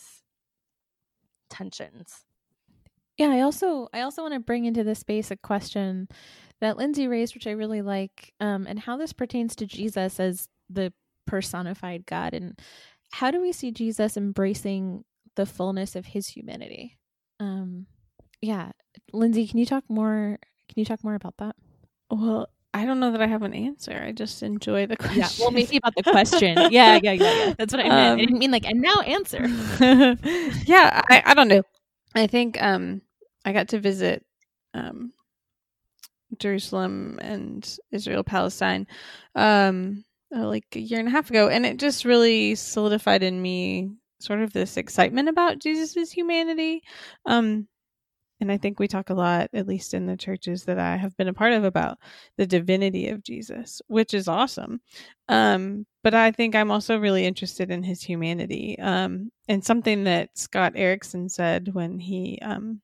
tensions. 1.50 2.24
Yeah 3.18 3.32
i 3.32 3.42
also 3.42 3.90
i 3.94 4.00
also 4.00 4.22
want 4.22 4.34
to 4.34 4.40
bring 4.40 4.64
into 4.64 4.86
this 4.86 5.00
space 5.00 5.32
a 5.32 5.36
question 5.36 6.08
that 6.62 6.78
lindsay 6.78 7.10
raised 7.10 7.36
which 7.36 7.48
i 7.48 7.52
really 7.52 7.82
like 7.82 8.34
um, 8.40 8.66
and 8.66 8.80
how 8.80 8.96
this 8.96 9.12
pertains 9.12 9.58
to 9.58 9.66
jesus 9.66 10.22
as 10.22 10.48
the 10.70 10.94
personified 11.28 12.06
god 12.06 12.34
and 12.34 12.58
how 13.12 13.30
do 13.30 13.42
we 13.42 13.52
see 13.52 13.72
jesus 13.72 14.16
embracing 14.16 15.04
the 15.36 15.46
fullness 15.46 15.96
of 15.96 16.08
his 16.08 16.28
humanity 16.30 16.98
um 17.40 17.86
yeah 18.42 18.72
lindsay 19.14 19.48
can 19.48 19.58
you 19.60 19.66
talk 19.66 19.84
more 19.90 20.38
can 20.68 20.80
you 20.80 20.86
talk 20.86 21.04
more 21.04 21.16
about 21.16 21.36
that 21.38 21.56
well, 22.10 22.50
I 22.74 22.86
don't 22.86 23.00
know 23.00 23.12
that 23.12 23.22
I 23.22 23.28
have 23.28 23.44
an 23.44 23.54
answer. 23.54 24.04
I 24.06 24.12
just 24.12 24.44
enjoy 24.44 24.86
the 24.86 24.98
question. 24.98 25.22
Yeah, 25.22 25.30
well, 25.40 25.52
maybe 25.52 25.78
about 25.78 25.96
the 25.96 26.04
question. 26.04 26.58
yeah, 26.72 27.00
yeah, 27.02 27.14
yeah, 27.14 27.14
yeah. 27.14 27.54
That's 27.58 27.74
what 27.74 27.86
I 27.86 27.90
meant. 27.90 28.12
Um, 28.12 28.18
I 28.18 28.22
didn't 28.22 28.40
mean 28.40 28.52
like, 28.52 28.66
and 28.66 28.82
now 28.82 29.00
answer. 29.02 29.48
yeah, 30.66 31.02
I, 31.10 31.24
I 31.26 31.34
don't 31.34 31.48
know. 31.48 31.64
I 32.14 32.28
think 32.28 32.62
um, 32.62 33.02
I 33.46 33.54
got 33.54 33.70
to 33.70 33.80
visit 33.80 34.26
um, 34.74 35.14
Jerusalem 36.38 37.20
and 37.22 37.78
Israel 37.92 38.24
Palestine 38.24 38.88
um, 39.36 40.04
like 40.32 40.66
a 40.76 40.80
year 40.80 41.00
and 41.00 41.08
a 41.08 41.12
half 41.12 41.30
ago, 41.30 41.48
and 41.48 41.66
it 41.66 41.78
just 41.78 42.04
really 42.04 42.56
solidified 42.56 43.24
in 43.24 43.42
me 43.42 43.92
sort 44.26 44.42
of 44.42 44.54
this 44.54 44.78
excitement 44.78 45.30
about 45.30 45.60
Jesus's 45.60 46.12
humanity. 46.12 46.82
Um, 47.26 47.68
and 48.42 48.52
I 48.52 48.58
think 48.58 48.80
we 48.80 48.88
talk 48.88 49.10
a 49.10 49.14
lot, 49.14 49.50
at 49.54 49.68
least 49.68 49.94
in 49.94 50.08
the 50.08 50.18
churches 50.18 50.66
that 50.66 50.78
I 50.78 50.98
have 50.98 51.16
been 51.16 51.30
a 51.30 51.34
part 51.34 51.54
of, 51.54 51.64
about 51.64 51.98
the 52.38 52.46
divinity 52.46 53.08
of 53.08 53.24
Jesus, 53.24 53.82
which 53.88 54.14
is 54.14 54.28
awesome. 54.28 54.82
Um, 55.30 55.86
but 56.04 56.14
I 56.14 56.32
think 56.32 56.54
I'm 56.54 56.70
also 56.70 57.00
really 57.00 57.26
interested 57.26 57.72
in 57.72 57.82
his 57.82 58.04
humanity. 58.04 58.78
Um, 58.80 59.32
and 59.48 59.64
something 59.64 60.04
that 60.04 60.38
Scott 60.38 60.74
Erickson 60.76 61.30
said 61.30 61.70
when 61.74 61.98
he 61.98 62.38
um, 62.42 62.82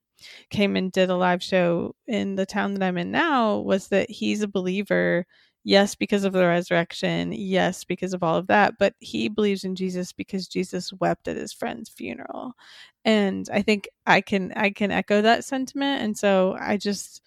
came 0.50 0.78
and 0.78 0.92
did 0.92 1.10
a 1.10 1.16
live 1.16 1.44
show 1.44 1.96
in 2.08 2.36
the 2.36 2.46
town 2.46 2.74
that 2.76 2.84
I'm 2.84 2.98
in 2.98 3.12
now 3.12 3.58
was 3.58 3.90
that 3.90 4.10
he's 4.10 4.42
a 4.42 4.48
believer 4.48 5.26
yes 5.64 5.94
because 5.96 6.24
of 6.24 6.34
the 6.34 6.46
resurrection 6.46 7.32
yes 7.32 7.84
because 7.84 8.14
of 8.14 8.24
all 8.24 8.36
of 8.36 8.48
that 8.48 8.74
but 8.80 8.96
he 9.00 9.30
believes 9.30 9.64
in 9.64 9.76
jesus 9.76 10.12
because 10.12 10.48
jesus 10.48 10.92
wept 10.94 11.28
at 11.28 11.38
his 11.38 11.54
friend's 11.54 11.90
funeral. 11.90 12.54
And 13.06 13.48
i 13.52 13.62
think 13.62 13.88
i 14.06 14.22
can 14.22 14.54
i 14.56 14.70
can 14.72 14.92
echo 14.92 15.22
that 15.22 15.44
sentiment 15.44 16.02
and 16.04 16.18
so 16.18 16.56
i 16.60 16.78
just 16.78 17.22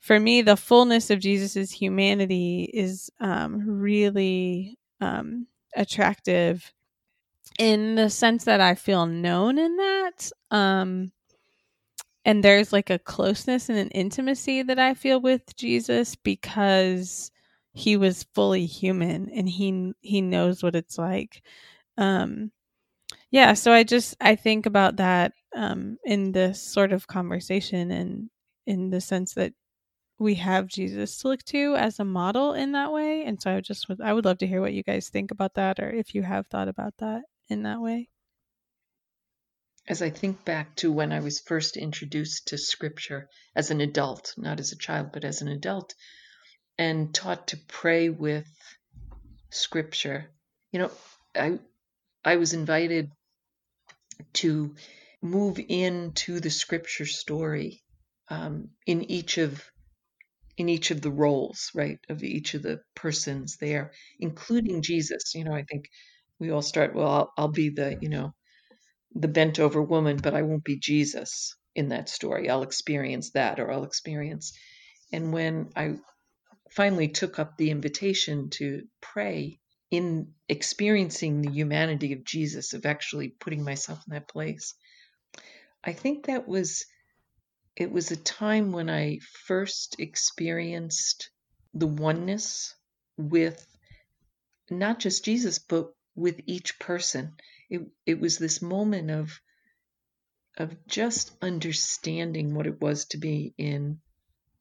for 0.00 0.18
me 0.18 0.42
the 0.42 0.56
fullness 0.56 1.10
of 1.10 1.20
jesus's 1.20 1.70
humanity 1.70 2.70
is 2.72 3.10
um, 3.20 3.62
really 3.66 4.78
um, 5.00 5.46
attractive 5.76 6.72
in 7.58 7.94
the 7.96 8.08
sense 8.10 8.44
that 8.44 8.60
i 8.60 8.74
feel 8.74 9.06
known 9.06 9.58
in 9.58 9.76
that 9.76 10.30
um, 10.50 11.12
and 12.24 12.44
there's 12.44 12.72
like 12.72 12.90
a 12.90 12.98
closeness 12.98 13.68
and 13.68 13.78
an 13.78 13.88
intimacy 13.90 14.62
that 14.62 14.78
i 14.78 14.94
feel 14.94 15.20
with 15.20 15.56
jesus 15.56 16.14
because 16.16 17.30
he 17.78 17.96
was 17.96 18.26
fully 18.34 18.66
human 18.66 19.30
and 19.30 19.48
he 19.48 19.92
he 20.00 20.20
knows 20.20 20.62
what 20.62 20.74
it's 20.74 20.98
like. 20.98 21.42
Um 21.96 22.50
yeah 23.30 23.54
so 23.54 23.72
i 23.72 23.82
just 23.84 24.16
i 24.20 24.34
think 24.34 24.66
about 24.66 24.96
that 24.96 25.32
um 25.54 25.98
in 26.04 26.32
this 26.32 26.60
sort 26.60 26.92
of 26.92 27.06
conversation 27.06 27.90
and 27.90 28.30
in 28.66 28.90
the 28.90 29.00
sense 29.00 29.34
that 29.34 29.52
we 30.18 30.34
have 30.34 30.66
jesus 30.66 31.18
to 31.18 31.28
look 31.28 31.42
to 31.44 31.74
as 31.76 32.00
a 32.00 32.04
model 32.04 32.54
in 32.54 32.72
that 32.72 32.92
way. 32.92 33.24
And 33.24 33.40
so 33.40 33.56
i 33.56 33.60
just 33.60 33.86
i 34.02 34.12
would 34.12 34.24
love 34.24 34.38
to 34.38 34.46
hear 34.46 34.60
what 34.60 34.72
you 34.72 34.82
guys 34.82 35.08
think 35.08 35.30
about 35.30 35.54
that 35.54 35.78
or 35.78 35.90
if 35.90 36.14
you 36.14 36.22
have 36.22 36.46
thought 36.46 36.68
about 36.68 36.94
that 36.98 37.22
in 37.48 37.62
that 37.62 37.80
way. 37.80 38.08
As 39.86 40.02
i 40.02 40.10
think 40.10 40.44
back 40.44 40.74
to 40.76 40.92
when 40.92 41.12
i 41.12 41.20
was 41.20 41.40
first 41.40 41.76
introduced 41.76 42.48
to 42.48 42.58
scripture 42.58 43.28
as 43.54 43.70
an 43.70 43.80
adult 43.80 44.34
not 44.36 44.60
as 44.60 44.72
a 44.72 44.76
child 44.76 45.12
but 45.12 45.24
as 45.24 45.40
an 45.40 45.48
adult 45.48 45.94
and 46.78 47.14
taught 47.14 47.48
to 47.48 47.58
pray 47.68 48.08
with 48.08 48.46
scripture. 49.50 50.30
You 50.72 50.80
know, 50.80 50.90
I 51.36 51.58
I 52.24 52.36
was 52.36 52.54
invited 52.54 53.10
to 54.34 54.74
move 55.22 55.60
into 55.68 56.40
the 56.40 56.50
scripture 56.50 57.06
story 57.06 57.82
um, 58.30 58.70
in 58.86 59.10
each 59.10 59.38
of 59.38 59.62
in 60.56 60.68
each 60.68 60.90
of 60.90 61.00
the 61.00 61.10
roles, 61.10 61.70
right, 61.74 61.98
of 62.08 62.22
each 62.24 62.54
of 62.54 62.62
the 62.62 62.80
persons 62.94 63.56
there, 63.60 63.92
including 64.20 64.82
Jesus. 64.82 65.34
You 65.34 65.44
know, 65.44 65.54
I 65.54 65.64
think 65.64 65.86
we 66.40 66.50
all 66.50 66.62
start. 66.62 66.94
Well, 66.94 67.08
I'll, 67.08 67.32
I'll 67.38 67.48
be 67.52 67.70
the 67.70 67.98
you 68.00 68.08
know 68.08 68.32
the 69.14 69.28
bent 69.28 69.58
over 69.60 69.82
woman, 69.82 70.18
but 70.18 70.34
I 70.34 70.42
won't 70.42 70.64
be 70.64 70.78
Jesus 70.78 71.56
in 71.74 71.88
that 71.90 72.08
story. 72.08 72.50
I'll 72.50 72.62
experience 72.62 73.30
that, 73.32 73.60
or 73.60 73.70
I'll 73.70 73.84
experience. 73.84 74.52
And 75.12 75.32
when 75.32 75.70
I 75.76 75.96
finally 76.70 77.08
took 77.08 77.38
up 77.38 77.56
the 77.56 77.70
invitation 77.70 78.50
to 78.50 78.86
pray 79.00 79.60
in 79.90 80.34
experiencing 80.48 81.40
the 81.40 81.50
humanity 81.50 82.12
of 82.12 82.24
Jesus, 82.24 82.74
of 82.74 82.84
actually 82.86 83.28
putting 83.28 83.64
myself 83.64 84.02
in 84.06 84.14
that 84.14 84.28
place. 84.28 84.74
I 85.82 85.92
think 85.92 86.26
that 86.26 86.46
was 86.46 86.86
it 87.76 87.92
was 87.92 88.10
a 88.10 88.16
time 88.16 88.72
when 88.72 88.90
I 88.90 89.20
first 89.46 89.96
experienced 90.00 91.30
the 91.74 91.86
oneness 91.86 92.74
with 93.16 93.64
not 94.68 94.98
just 94.98 95.24
Jesus, 95.24 95.58
but 95.60 95.92
with 96.14 96.40
each 96.46 96.78
person. 96.78 97.34
It 97.70 97.82
it 98.04 98.20
was 98.20 98.38
this 98.38 98.60
moment 98.60 99.10
of 99.10 99.40
of 100.56 100.86
just 100.86 101.30
understanding 101.40 102.54
what 102.54 102.66
it 102.66 102.80
was 102.80 103.06
to 103.06 103.18
be 103.18 103.54
in 103.56 104.00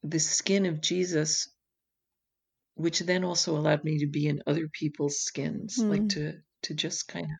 the 0.03 0.19
skin 0.19 0.67
of 0.67 0.79
Jesus 0.79 1.49
which 2.77 2.99
then 2.99 3.23
also 3.23 3.57
allowed 3.57 3.83
me 3.83 3.99
to 3.99 4.07
be 4.07 4.27
in 4.27 4.43
other 4.45 4.67
people's 4.67 5.19
skins, 5.19 5.77
mm. 5.77 5.89
like 5.89 6.01
hmm. 6.01 6.07
to 6.07 6.33
to 6.63 6.73
just 6.73 7.07
kind 7.07 7.25
of 7.25 7.31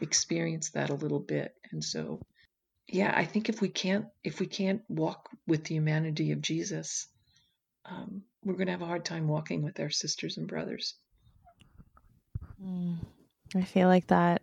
experience 0.00 0.70
that 0.70 0.90
a 0.90 0.94
little 0.94 1.20
bit. 1.20 1.54
And 1.70 1.82
so, 1.82 2.20
yeah, 2.88 3.12
I 3.14 3.24
think 3.24 3.48
if 3.48 3.60
we 3.60 3.68
can't 3.68 4.06
if 4.24 4.40
we 4.40 4.46
can't 4.46 4.82
walk 4.88 5.28
with 5.46 5.64
the 5.64 5.74
humanity 5.74 6.32
of 6.32 6.40
Jesus, 6.40 7.06
um, 7.84 8.22
we're 8.42 8.54
going 8.54 8.66
to 8.66 8.72
have 8.72 8.82
a 8.82 8.86
hard 8.86 9.04
time 9.04 9.28
walking 9.28 9.62
with 9.62 9.78
our 9.80 9.90
sisters 9.90 10.38
and 10.38 10.48
brothers. 10.48 10.94
Mm, 12.62 12.96
I 13.54 13.62
feel 13.62 13.88
like 13.88 14.06
that 14.06 14.42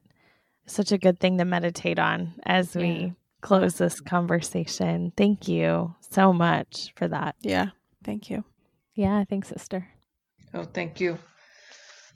is 0.67 0.73
such 0.73 0.91
a 0.91 0.97
good 0.99 1.19
thing 1.19 1.39
to 1.39 1.45
meditate 1.45 1.99
on 1.99 2.33
as 2.43 2.75
we 2.75 3.13
close 3.41 3.75
this 3.75 3.99
conversation. 3.99 5.13
Thank 5.17 5.47
you 5.47 5.95
so 6.11 6.31
much 6.31 6.93
for 6.95 7.07
that. 7.07 7.35
Yeah. 7.41 7.69
Thank 8.03 8.29
you. 8.29 8.43
Yeah, 8.93 9.23
thanks, 9.23 9.47
sister. 9.47 9.87
Oh, 10.53 10.63
thank 10.63 10.99
you. 10.99 11.17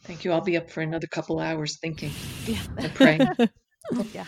Thank 0.04 0.24
you. 0.24 0.32
I'll 0.32 0.42
be 0.42 0.58
up 0.58 0.70
for 0.70 0.82
another 0.82 1.08
couple 1.08 1.40
hours 1.40 1.78
thinking 1.80 2.12
Yeah. 2.46 2.62
and 2.78 2.94
praying. 2.94 3.28
yeah. 4.14 4.26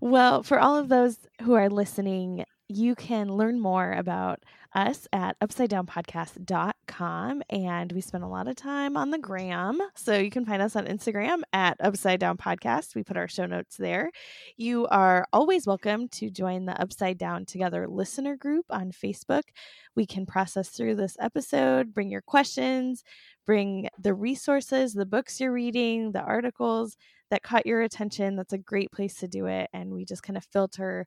Well, 0.00 0.42
for 0.42 0.58
all 0.58 0.76
of 0.76 0.88
those 0.88 1.18
who 1.42 1.54
are 1.54 1.68
listening, 1.68 2.44
you 2.68 2.94
can 2.94 3.32
learn 3.32 3.60
more 3.60 3.92
about 3.92 4.42
us 4.74 5.06
at 5.12 5.38
upsidedownpodcast.com. 5.40 7.42
And 7.48 7.92
we 7.92 8.00
spend 8.00 8.24
a 8.24 8.28
lot 8.28 8.48
of 8.48 8.56
time 8.56 8.96
on 8.96 9.10
the 9.10 9.18
gram. 9.18 9.78
So 9.94 10.16
you 10.16 10.30
can 10.30 10.44
find 10.44 10.60
us 10.60 10.76
on 10.76 10.86
Instagram 10.86 11.42
at 11.52 11.76
Upside 11.80 12.20
Down 12.20 12.36
Podcast. 12.36 12.94
We 12.94 13.04
put 13.04 13.16
our 13.16 13.28
show 13.28 13.46
notes 13.46 13.76
there. 13.76 14.10
You 14.56 14.86
are 14.88 15.26
always 15.32 15.66
welcome 15.66 16.08
to 16.08 16.30
join 16.30 16.66
the 16.66 16.80
Upside 16.80 17.18
Down 17.18 17.46
Together 17.46 17.86
listener 17.88 18.36
group 18.36 18.66
on 18.68 18.90
Facebook. 18.90 19.42
We 19.94 20.04
can 20.04 20.26
process 20.26 20.68
through 20.68 20.96
this 20.96 21.16
episode, 21.20 21.94
bring 21.94 22.10
your 22.10 22.22
questions, 22.22 23.02
bring 23.46 23.88
the 23.98 24.12
resources, 24.12 24.92
the 24.92 25.06
books 25.06 25.40
you're 25.40 25.52
reading, 25.52 26.12
the 26.12 26.20
articles 26.20 26.96
that 27.30 27.42
caught 27.42 27.66
your 27.66 27.80
attention. 27.80 28.36
That's 28.36 28.52
a 28.52 28.58
great 28.58 28.92
place 28.92 29.14
to 29.16 29.28
do 29.28 29.46
it. 29.46 29.68
And 29.72 29.92
we 29.92 30.04
just 30.04 30.22
kind 30.22 30.36
of 30.36 30.44
filter 30.52 31.06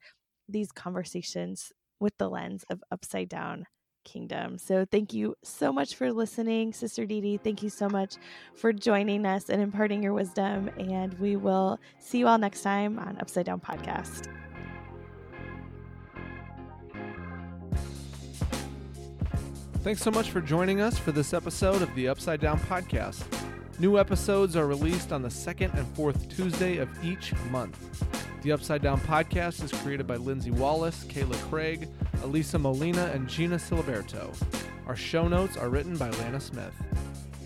these 0.49 0.71
conversations 0.71 1.71
with 1.99 2.17
the 2.17 2.29
lens 2.29 2.65
of 2.69 2.83
upside 2.91 3.29
down 3.29 3.65
kingdom. 4.03 4.57
So 4.57 4.85
thank 4.89 5.13
you 5.13 5.35
so 5.43 5.71
much 5.71 5.95
for 5.95 6.11
listening, 6.11 6.73
Sister 6.73 7.05
Dee 7.05 7.21
Dee. 7.21 7.37
Thank 7.37 7.61
you 7.61 7.69
so 7.69 7.87
much 7.89 8.15
for 8.55 8.73
joining 8.73 9.25
us 9.25 9.49
and 9.49 9.61
imparting 9.61 10.01
your 10.01 10.13
wisdom. 10.13 10.69
And 10.77 11.13
we 11.19 11.35
will 11.35 11.79
see 11.99 12.19
you 12.19 12.27
all 12.27 12.37
next 12.37 12.61
time 12.61 12.97
on 12.97 13.17
Upside 13.19 13.45
Down 13.45 13.59
Podcast. 13.59 14.27
Thanks 19.81 20.01
so 20.01 20.11
much 20.11 20.29
for 20.29 20.41
joining 20.41 20.81
us 20.81 20.97
for 20.97 21.11
this 21.11 21.33
episode 21.33 21.81
of 21.81 21.93
the 21.95 22.09
Upside 22.09 22.41
Down 22.41 22.59
Podcast. 22.59 23.23
New 23.79 23.97
episodes 23.97 24.57
are 24.57 24.67
released 24.67 25.13
on 25.13 25.21
the 25.21 25.29
second 25.29 25.71
and 25.73 25.87
fourth 25.95 26.27
Tuesday 26.27 26.79
of 26.79 26.89
each 27.01 27.33
month. 27.49 28.03
The 28.41 28.51
Upside 28.51 28.81
Down 28.81 28.99
Podcast 28.99 29.63
is 29.63 29.71
created 29.71 30.05
by 30.05 30.17
Lindsay 30.17 30.51
Wallace, 30.51 31.05
Kayla 31.05 31.37
Craig, 31.49 31.87
Elisa 32.21 32.59
Molina, 32.59 33.09
and 33.13 33.29
Gina 33.29 33.55
Siliberto. 33.55 34.35
Our 34.85 34.97
show 34.97 35.29
notes 35.29 35.55
are 35.55 35.69
written 35.69 35.95
by 35.95 36.09
Lana 36.09 36.41
Smith. 36.41 36.73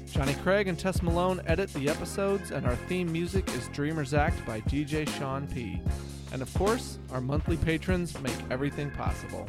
Johnny 0.08 0.34
Craig 0.34 0.68
and 0.68 0.78
Tess 0.78 1.04
Malone 1.04 1.40
edit 1.46 1.72
the 1.74 1.88
episodes, 1.88 2.50
and 2.50 2.66
our 2.66 2.78
theme 2.88 3.12
music 3.12 3.48
is 3.50 3.68
Dreamers 3.68 4.16
Act 4.16 4.44
by 4.44 4.62
DJ 4.62 5.08
Sean 5.20 5.46
P. 5.46 5.80
And 6.32 6.42
of 6.42 6.52
course, 6.56 6.98
our 7.12 7.22
monthly 7.22 7.58
patrons 7.58 8.20
make 8.22 8.34
everything 8.50 8.90
possible. 8.90 9.48